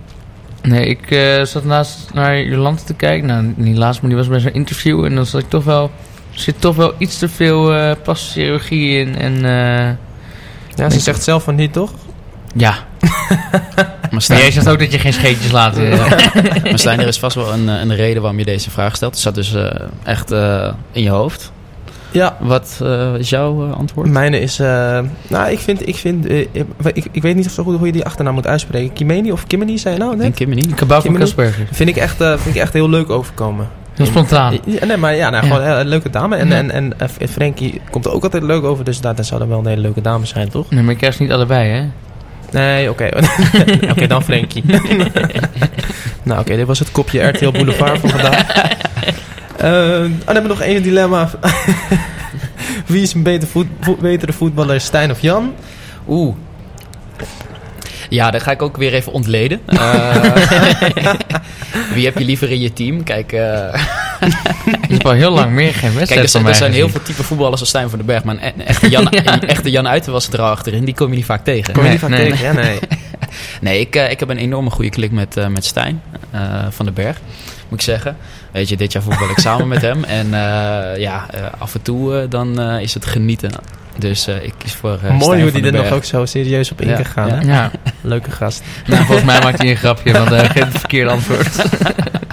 [0.62, 3.28] Nee, ik eh, zat naast naar Jolante te kijken.
[3.28, 5.06] Nou, niet laatst, maar die was bij zo'n interview.
[5.06, 5.92] En dan zat ik toch wel...
[6.34, 9.18] Er zit toch wel iets te veel eh plastische chirurgie in.
[9.18, 9.96] En eh,
[10.76, 11.92] ja, ze zegt zelf van niet, toch?
[12.56, 12.76] ja.
[14.12, 15.78] Maar Stijn, jij zegt ook dat je geen scheetjes laat.
[15.78, 15.90] eh.
[16.64, 19.12] maar Stijn, er is vast wel een, eh, een reden waarom je deze vraag stelt.
[19.12, 19.66] Het zat dus eh,
[20.04, 21.52] echt eh, in je hoofd.
[22.12, 22.38] Ja.
[22.40, 24.10] Wat eh, is jouw antwoord?
[24.10, 24.60] Mijne is...
[24.60, 25.88] eh, nou, ik vind...
[25.88, 28.94] Ik, vind ik, ik weet niet of zo goed hoe je die achternaam moet uitspreken.
[28.94, 30.40] Kimeni of Kimeni, zei je nou net?
[30.46, 30.74] Niet?
[30.76, 31.18] Kebab van?
[31.18, 31.68] Kasperger.
[31.72, 33.68] Vind ik, echt, eh, vind ik echt heel leuk overkomen.
[33.94, 34.58] Heel spontaan.
[34.66, 36.36] Ja, nee, maar ja, nou, gewoon een leuke dame.
[36.36, 36.56] En, Ja.
[36.56, 38.84] en, en Frankie komt er ook altijd leuk over.
[38.84, 40.70] Dus dat, dat zou dan wel een hele leuke dame zijn, toch?
[40.70, 41.84] Nee, maar ik krijg ze niet allebei, hè?
[42.52, 43.10] Nee, oké.
[43.92, 44.64] oké, dan Frankie.
[46.24, 48.48] nou, oké, dit was het kopje RTL Boulevard van vandaag.
[49.56, 49.62] Oh,
[50.02, 51.30] dan hebben we nog één dilemma.
[52.86, 55.54] Wie is een beter voet, vo- betere voetballer, Stijn of Jan?
[56.08, 56.36] Oeh.
[58.10, 59.60] Ja, dat ga ik ook weer even ontleden.
[59.66, 60.24] Eh,
[61.94, 63.04] wie heb je liever in je team?
[63.04, 63.74] Kijk, eh,
[65.04, 66.90] heb al heel lang meer geen wedstrijd kijk er, van zijn, mij er zijn heel
[66.90, 68.24] veel type voetballers als Stijn van den Berg.
[68.24, 69.34] Maar een, een echte Jan, Ja.
[69.34, 70.86] een echte Jan Uiten was er al achterin.
[70.86, 71.74] Die kom je niet vaak tegen.
[71.74, 72.30] Kom je Nee, niet vaak nee.
[72.30, 72.46] tegen?
[72.46, 72.80] Ja, nee.
[73.62, 76.86] Nee, ik, eh, ik heb een enorme goede klik met, eh, met Stijn eh, van
[76.86, 77.18] den Berg,
[77.70, 78.18] moet ik zeggen.
[78.52, 80.04] Weet je, dit jaar voetbal ik samen met hem.
[80.20, 83.52] En eh, ja, eh, af en toe dan eh, is het genieten.
[84.02, 86.72] Dus eh, ik kies voor eh, Stijn Mooi hoe die er nog ook zo serieus
[86.72, 87.28] op Ja, ingegaan.
[87.28, 87.34] ja.
[87.36, 87.42] hè?
[87.42, 87.72] Ja,
[88.02, 88.64] Leuke gast.
[88.88, 91.50] nou, volgens mij maakt hij een grapje, want hij geeft het verkeerde antwoord.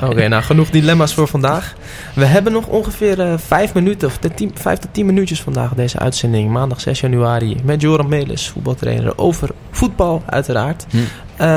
[0.05, 1.75] Oké, nou genoeg dilemma's voor vandaag.
[2.15, 5.75] We hebben nog ongeveer eh, vijf minuten, of de tien, vijf tot tien minuutjes vandaag
[5.75, 6.51] deze uitzending.
[6.51, 10.87] Maandag 6 januari met Joram Melis, voetbaltrainer, over voetbal uiteraard.
[10.91, 10.97] Hm.
[11.37, 11.49] Eh,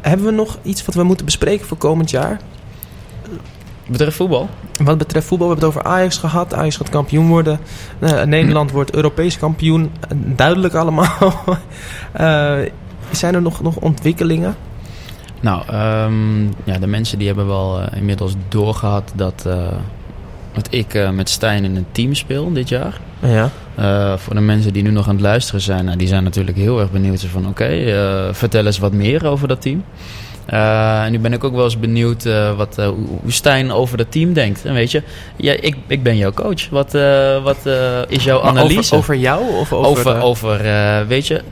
[0.00, 2.38] hebben we nog iets wat we moeten bespreken voor komend jaar?
[3.86, 4.48] Betreft voetbal?
[4.84, 6.54] Wat betreft voetbal, we hebben het over Ajax gehad.
[6.54, 7.58] Ajax gaat kampioen worden.
[7.98, 9.90] Eh, Nederland wordt Europees kampioen.
[10.16, 11.08] Duidelijk allemaal.
[12.12, 12.58] Eh,
[13.10, 14.56] zijn er nog, nog ontwikkelingen?
[15.40, 19.66] Nou, ehm, ja, de mensen die hebben wel eh, inmiddels doorgehad dat, eh,
[20.52, 23.00] dat ik eh, met Stijn in een team speel dit jaar.
[23.20, 23.50] Ja.
[23.74, 26.56] Eh, voor de mensen die nu nog aan het luisteren zijn, nou, die zijn natuurlijk
[26.56, 27.24] heel erg benieuwd.
[27.24, 29.84] Van oké, eh, vertel eens wat meer over dat team.
[30.46, 33.72] Eh, en nu ben ik ook wel eens benieuwd eh, wat, eh, hoe hoe Stijn
[33.72, 34.64] over dat team denkt.
[34.64, 35.02] En weet je,
[35.36, 36.68] ja, ik, ik ben jouw coach.
[36.70, 38.78] Wat, eh, wat eh, is jouw Maar analyse?
[38.78, 39.88] Over, over jou of over...
[40.10, 41.42] over, over eh, weet je,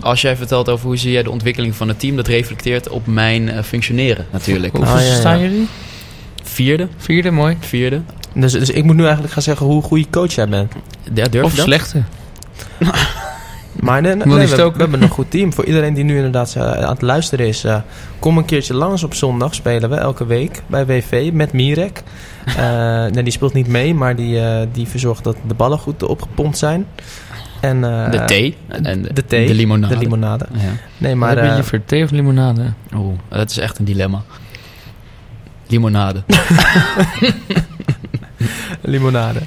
[0.00, 3.06] als jij vertelt over hoe zie jij de ontwikkeling van het team, dat reflecteert op
[3.06, 4.76] mijn eh, functioneren natuurlijk.
[4.76, 5.14] Hoeveel Ah, ja, ja.
[5.14, 5.68] staan jullie?
[6.42, 7.56] Vierde, Vierde, mooi.
[7.60, 8.00] vierde.
[8.34, 10.72] dus, dus ik moet nu eigenlijk gaan zeggen hoe goede coach jij bent.
[11.14, 11.66] Ja, durf Of je dat?
[11.66, 12.02] slechte.
[13.80, 15.52] Maar nee, nee, Wil nee, die we, hebben een goed team.
[15.52, 17.64] Voor iedereen die nu inderdaad eh, aan het luisteren is...
[17.64, 17.76] eh,
[18.18, 19.54] kom een keertje langs op zondag.
[19.54, 22.02] Spelen we elke week bij WV met Mirek.
[22.46, 26.02] Eh, nee, die speelt niet mee, maar die, eh, die verzorgt dat de ballen goed
[26.02, 26.86] opgepompt zijn.
[27.60, 29.94] En, eh, De thee en de, de thee, de limonade.
[29.94, 30.46] De limonade.
[30.52, 30.60] Ja.
[30.98, 32.62] Nee, Maar heb je liever thee of limonade?
[32.94, 34.22] Oeh, dat is echt een dilemma.
[35.66, 36.22] Limonade.
[38.80, 39.40] limonade.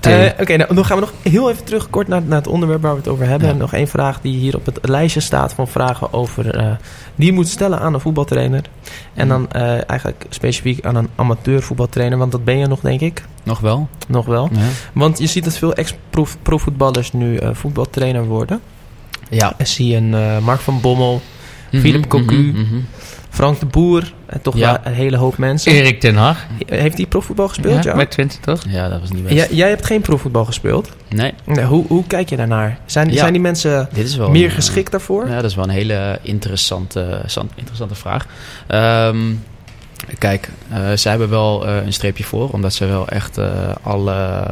[0.00, 2.82] Eh, Oké, nou, dan gaan we nog heel even terug kort naar, naar het onderwerp
[2.82, 3.48] waar we het over hebben.
[3.48, 3.54] Ja.
[3.54, 6.56] Nog één vraag die hier op het lijstje staat van vragen over...
[6.56, 6.72] eh,
[7.14, 8.62] die je moet stellen aan een voetbaltrainer.
[9.14, 12.18] En dan eh, eigenlijk specifiek aan een amateur voetbaltrainer.
[12.18, 13.22] Want dat ben je nog, denk ik.
[13.42, 13.88] Nog wel?
[14.08, 14.48] Nog wel.
[14.52, 14.60] Ja.
[14.92, 18.60] Want je ziet dat veel ex-profvoetballers nu voetbaltrainer worden.
[19.30, 19.54] ja.
[19.56, 21.20] En zie je een Mark van Bommel,
[21.72, 22.34] Philip Cocu.
[22.34, 22.80] Mhm, mhm.
[23.30, 24.12] Frank de Boer.
[24.26, 24.72] En toch Ja.
[24.72, 25.72] wel een hele hoop mensen.
[25.72, 26.46] Erik ten Hag.
[26.66, 27.94] Heeft hij profvoetbal gespeeld, ja?
[27.94, 28.62] Bij Twente, toch?
[28.68, 29.34] Ja, dat was niet best.
[29.34, 30.88] Jij, jij hebt geen profvoetbal gespeeld.
[31.08, 32.78] Nee, Nee, hoe, hoe kijk je daarnaar?
[32.86, 33.16] Zijn, Ja.
[33.16, 35.28] zijn die mensen dit is wel meer een, eh, geschikt daarvoor?
[35.28, 38.26] Ja, dat is wel een hele interessante, san- interessante vraag.
[38.66, 39.18] Ehm,
[40.18, 43.48] kijk, eh zij hebben wel eh, een streepje voor, omdat ze wel echt eh,
[43.82, 44.46] alle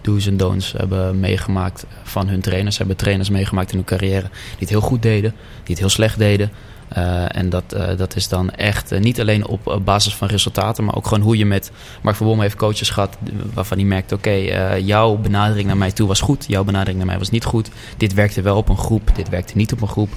[0.00, 2.74] do's en don'ts hebben meegemaakt van hun trainers.
[2.74, 5.88] Ze hebben trainers meegemaakt in hun carrière die het heel goed deden, die het heel
[5.88, 6.50] slecht deden.
[6.90, 10.84] Eh, en dat, eh, dat is dan echt eh, niet alleen op basis van resultaten,
[10.84, 11.70] maar ook gewoon hoe je met
[12.02, 14.30] Mark van Bommel heeft coaches gehad eh, waarvan hij merkt: oké,
[14.76, 17.70] jouw benadering naar mij toe was goed, jouw benadering naar mij was niet goed.
[17.96, 20.10] Dit werkte wel op een groep, dit werkte niet op een groep.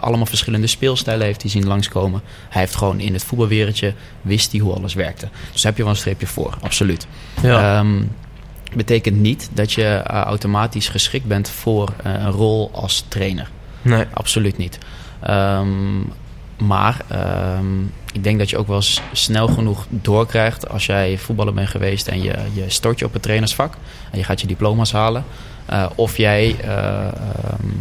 [0.00, 2.22] Allemaal verschillende speelstijlen heeft hij zien langskomen.
[2.48, 5.28] Hij heeft gewoon in het voetbalwereldje wist hij hoe alles werkte.
[5.52, 7.06] Dus daar heb je wel een streepje voor, absoluut.
[7.42, 7.78] Ja.
[7.78, 8.02] Ehm,
[8.74, 13.50] betekent niet dat je automatisch geschikt bent voor een rol als trainer.
[13.82, 14.04] nee.
[14.12, 14.78] Absoluut niet.
[15.24, 16.00] Ehm,
[16.66, 21.68] maar ehm, ik denk dat je ook wel snel genoeg doorkrijgt als jij voetballer bent
[21.68, 23.74] geweest en je, je stort je op het trainersvak
[24.10, 25.24] en je gaat je diploma's halen.
[25.66, 26.68] Eh, of jij eh,
[26.98, 27.12] ehm,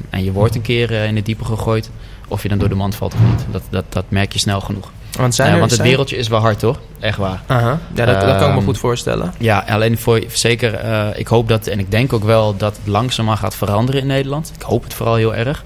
[0.09, 1.89] en je wordt een keer eh, in het diepe gegooid,
[2.27, 3.45] of je dan door de mand valt of niet.
[3.51, 4.91] Dat, dat, dat merk je snel genoeg.
[5.17, 6.77] Want, zijn er, want het zijn- wereldje is wel hard, hoor.
[6.99, 7.41] Echt waar.
[7.47, 7.79] Aha.
[7.93, 9.33] Ja, dat, dat kan ik me goed voorstellen.
[9.39, 10.85] Ja, alleen voor zeker.
[11.17, 14.51] ik hoop dat, en ik denk ook wel dat het langzaamaan gaat veranderen in Nederland.
[14.55, 15.63] Ik hoop het vooral heel erg.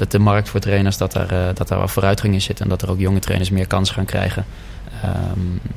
[0.00, 2.60] Dat de markt voor trainers, dat daar, eh, dat daar wat vooruitgang in zit.
[2.60, 4.44] En dat er ook jonge trainers meer kansen gaan krijgen.
[5.02, 5.70] Ehm,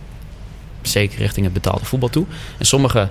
[0.82, 2.26] zeker richting het betaalde voetbal toe.
[2.57, 3.09] In sommige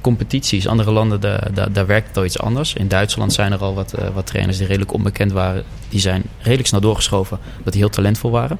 [0.00, 2.74] competities, andere landen, daar, daar, werkt het al iets anders.
[2.74, 5.64] In Duitsland zijn er al wat, eh, wat trainers die redelijk onbekend waren.
[5.88, 8.58] Die zijn redelijk snel doorgeschoven, omdat die heel talentvol waren.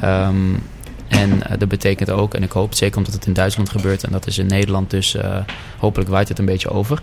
[0.00, 0.54] Ehm,
[1.08, 4.12] en eh, dat betekent ook, en ik hoop zeker omdat het in Duitsland gebeurt en
[4.12, 5.16] dat is in Nederland, dus
[5.78, 7.02] hopelijk waait het een beetje over.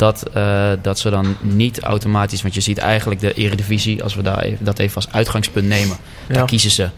[0.00, 4.22] Dat, eh, dat ze dan niet automatisch, want je ziet eigenlijk de Eredivisie, als we
[4.22, 5.96] daar even, dat even als uitgangspunt nemen,
[6.28, 6.34] Ja.
[6.34, 6.88] daar kiezen ze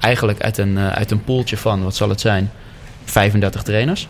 [0.00, 2.50] eigenlijk uit een, eh, uit een poeltje van, wat zal het zijn,
[3.04, 4.08] 35 trainers.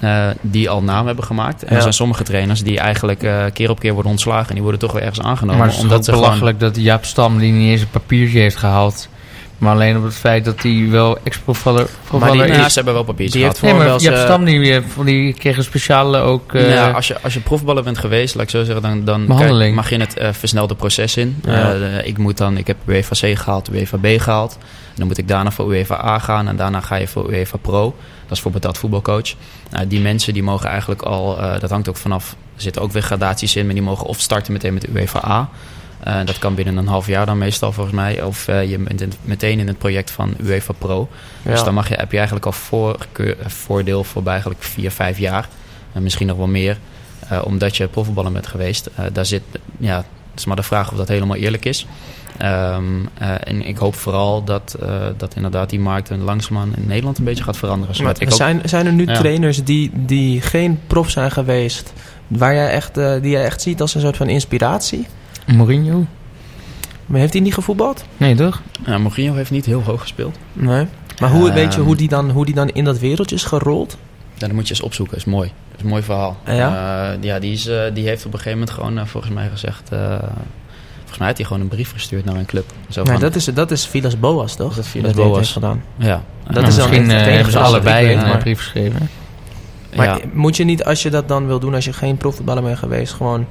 [0.00, 1.62] eh, die al naam hebben gemaakt.
[1.62, 1.74] En Ja.
[1.76, 3.18] er zijn sommige trainers die eigenlijk
[3.52, 4.48] keer op keer worden ontslagen.
[4.48, 5.56] En die worden toch weer ergens aangenomen.
[5.58, 8.56] maar het is omdat gewoon belachelijk dat Jaap Stam die niet eens een papiertje heeft
[8.56, 9.08] gehaald.
[9.58, 12.68] Maar alleen op het feit dat hij wel ex-profiler Maar die- profiler Ja, is.
[12.72, 13.60] ze hebben wel papiertjes Die gehad.
[13.60, 16.54] heeft Nee, maar wel Jaap ze- Stam die, eh, die kreeg een speciale ook...
[16.54, 19.36] eh, ja, als je, als je profballer bent geweest, laat ik zo zeggen, dan, dan
[19.38, 21.36] kijk, mag je het eh, versnelde proces in.
[21.44, 21.72] Ja.
[21.74, 24.52] Eh, ik, moet dan, ik heb UEFA C gehaald, UEFA B gehaald.
[24.60, 27.56] En dan moet ik daarna voor UEFA A gaan en daarna ga je voor UEFA
[27.56, 27.94] Pro.
[28.28, 29.34] Dat is voor betaald voetbalcoach.
[29.70, 32.92] Nou, die mensen die mogen eigenlijk al, eh, dat hangt ook vanaf, er zitten ook
[32.92, 35.48] weer gradaties in, maar die mogen of starten meteen met UEFA A.
[36.04, 38.22] Eh, dat kan binnen een half jaar dan meestal volgens mij.
[38.22, 41.08] Of eh, je bent meteen in het project van UEFA Pro.
[41.42, 44.90] Dus dan mag je, heb je eigenlijk al voorkeur, eh, voordeel voor bij eigenlijk vier,
[44.90, 45.48] vijf jaar.
[45.92, 46.78] En misschien nog wel meer.
[47.44, 48.90] omdat je profvoetballer bent geweest.
[49.12, 49.42] Daar zit,
[49.78, 51.86] ja, het is maar de vraag of dat helemaal eerlijk is.
[52.38, 52.84] Ehm,
[53.18, 54.76] eh, en ik hoop vooral dat,
[55.16, 58.02] dat inderdaad die markt een langzaamaan in Nederland een beetje gaat veranderen.
[58.02, 59.14] Maar ik ook, zijn, zijn er nu Ja.
[59.14, 61.92] trainers die, die geen prof zijn geweest,
[62.26, 65.06] waar jij echt, die jij echt ziet als een soort van inspiratie?
[65.46, 66.04] Mourinho?
[67.06, 68.04] Maar heeft hij niet gevoetbald?
[68.16, 68.62] Nee, toch?
[68.86, 70.36] Ja, Mourinho heeft niet heel hoog gespeeld.
[70.52, 70.86] Nee.
[71.20, 71.54] Maar hoe, Ehm.
[71.54, 73.96] weet je hoe die, dan, hoe die dan in dat wereldje is gerold?
[74.34, 75.16] Ja, dat moet je eens opzoeken.
[75.16, 75.48] Dat is mooi.
[75.68, 76.36] Dat is een mooi verhaal.
[76.46, 77.12] Ja?
[77.12, 79.48] Eh, ja, die, is, eh, die heeft op een gegeven moment gewoon eh, volgens mij
[79.48, 79.88] gezegd...
[79.92, 79.98] eh,
[80.98, 82.64] volgens mij heeft hij gewoon een brief gestuurd naar een club.
[82.88, 84.70] Zo Nee, van, dat is, dat is Vilas Boas, toch?
[84.70, 85.52] Is dat Vilas die heeft Boas?
[85.52, 85.82] gedaan.
[85.96, 89.08] ja, Dat Nou, is dan misschien hebben ze allebei weet, een maar- brief geschreven.
[89.96, 90.18] Maar ja.
[90.32, 93.12] moet je niet, als je dat dan wil doen, als je geen profvoetballer bent geweest,
[93.12, 93.46] gewoon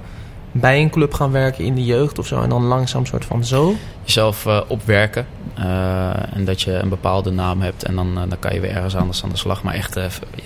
[0.56, 3.46] bij een club gaan werken in de jeugd of zo en dan langzaam soort van
[3.46, 3.76] zo?
[4.04, 5.26] jezelf eh, opwerken.
[5.56, 7.84] eh, en dat je een bepaalde naam hebt.
[7.84, 9.64] En dan, eh, dan kan je weer ergens anders aan de slag.
[9.64, 9.94] Maar echt,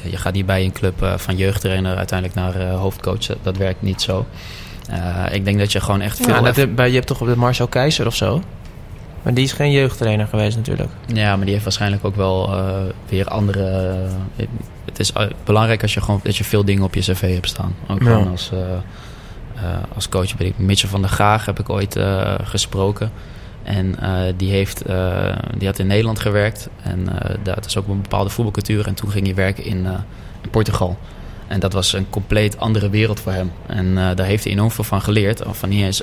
[0.03, 3.25] je- gaat niet bij een club van jeugdtrainer uiteindelijk naar hoofdcoach.
[3.41, 4.25] Dat, werkt niet zo.
[5.31, 6.33] Ik denk dat je gewoon echt veel...
[6.35, 8.41] Ja, dat heb- je hebt toch op de Marcel Keizer of zo?
[9.23, 10.89] Maar die is geen jeugdtrainer geweest natuurlijk.
[11.05, 12.55] Ja, maar die heeft waarschijnlijk ook wel
[13.09, 13.61] weer andere...
[14.85, 15.11] het is
[15.43, 17.75] belangrijk als je gewoon, dat je veel dingen op je cv hebt staan.
[17.87, 18.05] Ook Ja.
[18.05, 18.51] gewoon als,
[19.95, 20.37] als coach.
[20.37, 23.11] Weet ik, Mitchell van der Graag heb ik ooit eh, gesproken.
[23.63, 26.69] En eh, die, heeft, eh, die had in Nederland gewerkt.
[26.81, 28.87] En eh dat is ook een bepaalde voetbalcultuur.
[28.87, 29.93] En toen ging hij werken in, eh,
[30.51, 30.97] Portugal.
[31.47, 33.51] En dat was een compleet andere wereld voor hem.
[33.65, 35.41] En eh, daar heeft hij enorm veel van geleerd.
[35.49, 36.01] Van niet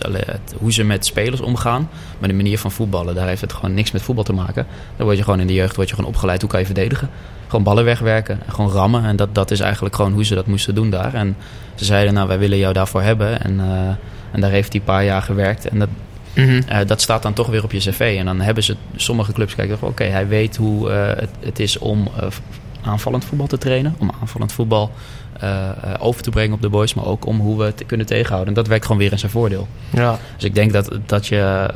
[0.59, 1.89] hoe ze met spelers omgaan.
[2.19, 3.15] Maar de manier van voetballen.
[3.15, 4.67] Daar heeft het gewoon niks met voetbal te maken.
[4.97, 6.41] Dan word je gewoon in de jeugd word je gewoon opgeleid.
[6.41, 7.11] Hoe kan je verdedigen?
[7.47, 8.41] Gewoon ballen wegwerken.
[8.47, 9.05] En gewoon rammen.
[9.05, 11.15] En dat, dat is eigenlijk gewoon hoe ze dat moesten doen daar.
[11.15, 11.37] En
[11.75, 13.43] ze zeiden, nou wij willen jou daarvoor hebben.
[13.43, 13.89] En, eh,
[14.33, 15.69] en daar heeft hij een paar jaar gewerkt.
[15.69, 15.89] En dat,
[16.35, 18.17] eh, dat staat dan toch weer op je cv.
[18.19, 21.79] En dan hebben ze sommige clubs kijken oké, hij weet hoe eh, het, het is
[21.79, 22.09] om
[22.83, 23.95] aanvallend voetbal te trainen.
[23.99, 24.91] Om aanvallend voetbal
[25.99, 26.95] over te brengen op de boys.
[26.95, 28.49] Maar ook om hoe we het kunnen tegenhouden.
[28.49, 29.69] En dat werkt gewoon weer in zijn voordeel.
[29.91, 30.19] Ja.
[30.35, 31.71] Dus ik denk dat, dat, je,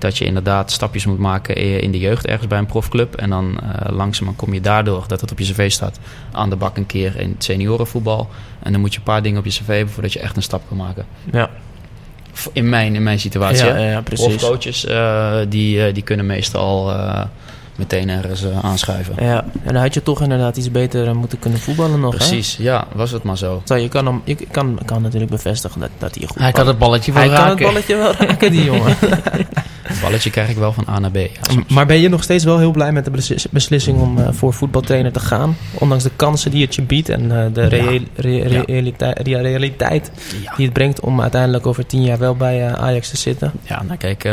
[0.00, 3.14] dat je inderdaad stapjes moet maken in de jeugd ergens bij een profclub.
[3.14, 5.98] En dan eh langzaamaan kom je daardoor dat het op je cv staat
[6.32, 8.28] aan de bak een keer in het seniorenvoetbal.
[8.62, 10.42] En dan moet je een paar dingen op je cv hebben voordat je echt een
[10.42, 11.06] stap kan maken.
[11.32, 11.50] Ja.
[12.52, 13.66] In mijn, in mijn situatie.
[13.66, 14.26] Ja, ja, precies.
[14.26, 16.92] Profcoaches eh, die, eh, die kunnen meestal
[17.80, 19.14] meteen ergens aanschuiven.
[19.24, 22.16] Ja, en dan had je toch inderdaad iets beter moeten kunnen voetballen nog, hè?
[22.16, 23.62] Precies, ja, was het maar zo.
[23.64, 26.66] Zo, je kan, hem, je kan, kan natuurlijk bevestigen dat, dat hij goed Hij kan
[26.66, 27.64] het balletje wel Hij kan het raken.
[27.66, 28.96] balletje wel raken, die jongen.
[29.90, 31.16] Het balletje krijg ik wel van A naar B.
[31.16, 31.30] Ja,
[31.68, 34.52] maar ben je nog steeds wel heel blij met de beslis- beslissing om eh, voor
[34.52, 35.56] voetbaltrainer te gaan?
[35.74, 37.66] Ondanks de kansen die het je biedt en eh, de
[39.42, 40.10] realiteit,
[40.56, 43.52] die het brengt om uiteindelijk over tien jaar wel bij eh, Ajax te zitten.
[43.62, 44.24] Ja, nou kijk,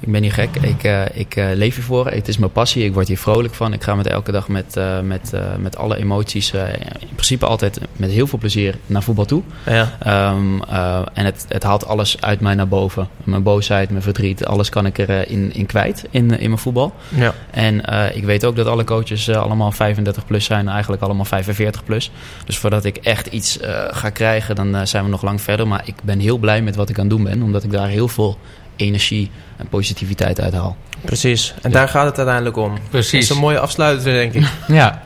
[0.00, 0.56] ik ben niet gek.
[0.60, 2.06] Ik, ik leef hiervoor.
[2.06, 2.84] Het is mijn passie.
[2.84, 3.72] Ik word hier vrolijk van.
[3.72, 8.26] Ik ga met elke dag met, met, met alle emoties, in principe altijd met heel
[8.26, 9.42] veel plezier naar voetbal toe.
[9.66, 9.96] Ja.
[9.98, 13.08] Ehm, eh, en het, het haalt alles uit mij naar boven.
[13.24, 16.94] Mijn boosheid, mijn verdriet, alles kan ik erin in, in kwijt in, in mijn voetbal.
[17.08, 17.34] ja.
[17.50, 21.24] En eh, ik weet ook dat alle coaches eh, allemaal 35 plus zijn, eigenlijk allemaal
[21.24, 22.10] 45 plus.
[22.44, 25.68] Dus voordat ik echt iets eh, ga krijgen, dan eh, zijn we nog lang verder.
[25.68, 27.88] Maar ik ben heel blij met wat ik aan het doen ben, omdat ik daar
[27.88, 28.38] heel veel
[28.76, 30.76] energie en positiviteit uithaal.
[31.04, 31.54] Precies.
[31.62, 32.70] En daar gaat het uiteindelijk om.
[32.74, 33.20] Dat Precies.
[33.20, 34.46] is een mooie afsluiter, denk ik.
[34.68, 35.02] Ja.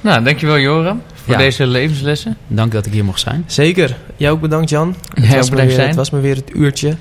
[0.00, 1.38] Nou, dankjewel Joram voor Ja.
[1.40, 2.36] deze levenslessen.
[2.46, 3.44] Dank dat ik hier mocht zijn.
[3.46, 3.96] Zeker.
[4.16, 4.96] Jij ook bedankt, Jan.
[5.14, 6.88] Het, Jij was ook me bedankt, weer, het was me weer het uurtje.
[6.88, 6.98] Gaan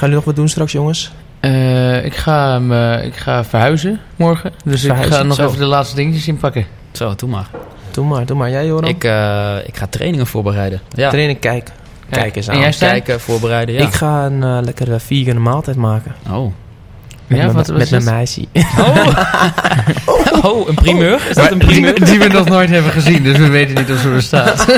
[0.00, 1.12] jullie nog wat doen straks, jongens?
[1.42, 4.52] Eh, ik, ga, me- ik ga verhuizen morgen.
[4.64, 5.46] Dus ik ga nog Zo.
[5.46, 6.66] even de laatste dingetjes inpakken.
[6.92, 7.46] Zo, doe maar.
[7.90, 8.50] Doe maar, doe maar.
[8.50, 8.88] Jij, Joram?
[8.88, 10.80] Ik, eh, ik ga trainingen voorbereiden.
[10.94, 11.70] Ja, Trainen, kijk.
[12.10, 12.54] Kijk eens aan.
[12.54, 13.74] En jij kijken, voorbereiden.
[13.74, 13.80] Ja.
[13.86, 16.14] Ik ga een eh, lekkere vegan maaltijd maken.
[16.30, 16.52] Oh.
[17.32, 18.40] Met Ja, mijn- wat- wat met mijn meisje.
[20.42, 21.20] oh, een primeur?
[21.28, 22.04] Is dat een Die, primeur?
[22.04, 24.66] die we nog nooit hebben gezien, dus we weten niet of ze bestaat.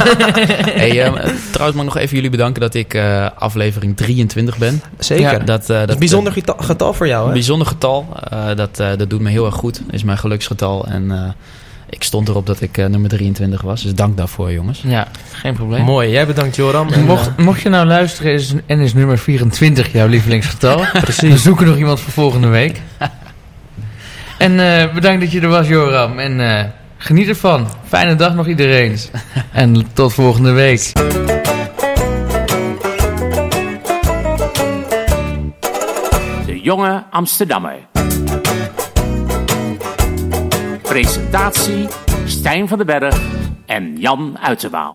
[0.74, 1.12] Hey, ehm,
[1.50, 4.82] trouwens mag ik nog even jullie bedanken dat ik eh, aflevering 23 ben.
[4.98, 5.24] Zeker.
[5.32, 7.32] Ja, dat, Dat, eh, is dat, bijzonder getal, getal voor jou, Een hè?
[7.32, 8.06] bijzonder getal.
[8.30, 9.80] Eh, dat, eh, dat doet me heel erg goed.
[9.90, 10.86] Is mijn geluksgetal.
[10.86, 11.18] En eh,
[11.88, 13.82] ik stond erop dat ik eh, nummer 23 was.
[13.82, 14.82] Dus dank daarvoor, jongens.
[14.86, 15.84] Ja, geen probleem.
[15.84, 16.10] Mooi.
[16.10, 16.88] Jij bedankt, Joram.
[16.88, 20.84] En, Mocht, eh, mocht je nou luisteren is, en is nummer 24 jouw lievelingsgetal.
[21.00, 21.30] Precies.
[21.30, 22.80] We zoeken nog iemand voor volgende week.
[24.38, 26.18] En eh, bedankt dat je er was, Joram.
[26.18, 26.64] En eh,
[26.96, 27.68] geniet ervan.
[27.88, 28.98] Fijne dag nog iedereen.
[29.52, 30.92] En tot volgende week.
[36.46, 37.76] De jonge Amsterdammer.
[40.94, 41.88] Presentatie
[42.26, 43.20] Stijn van den Berg
[43.66, 44.92] en Jan Uiterwaal.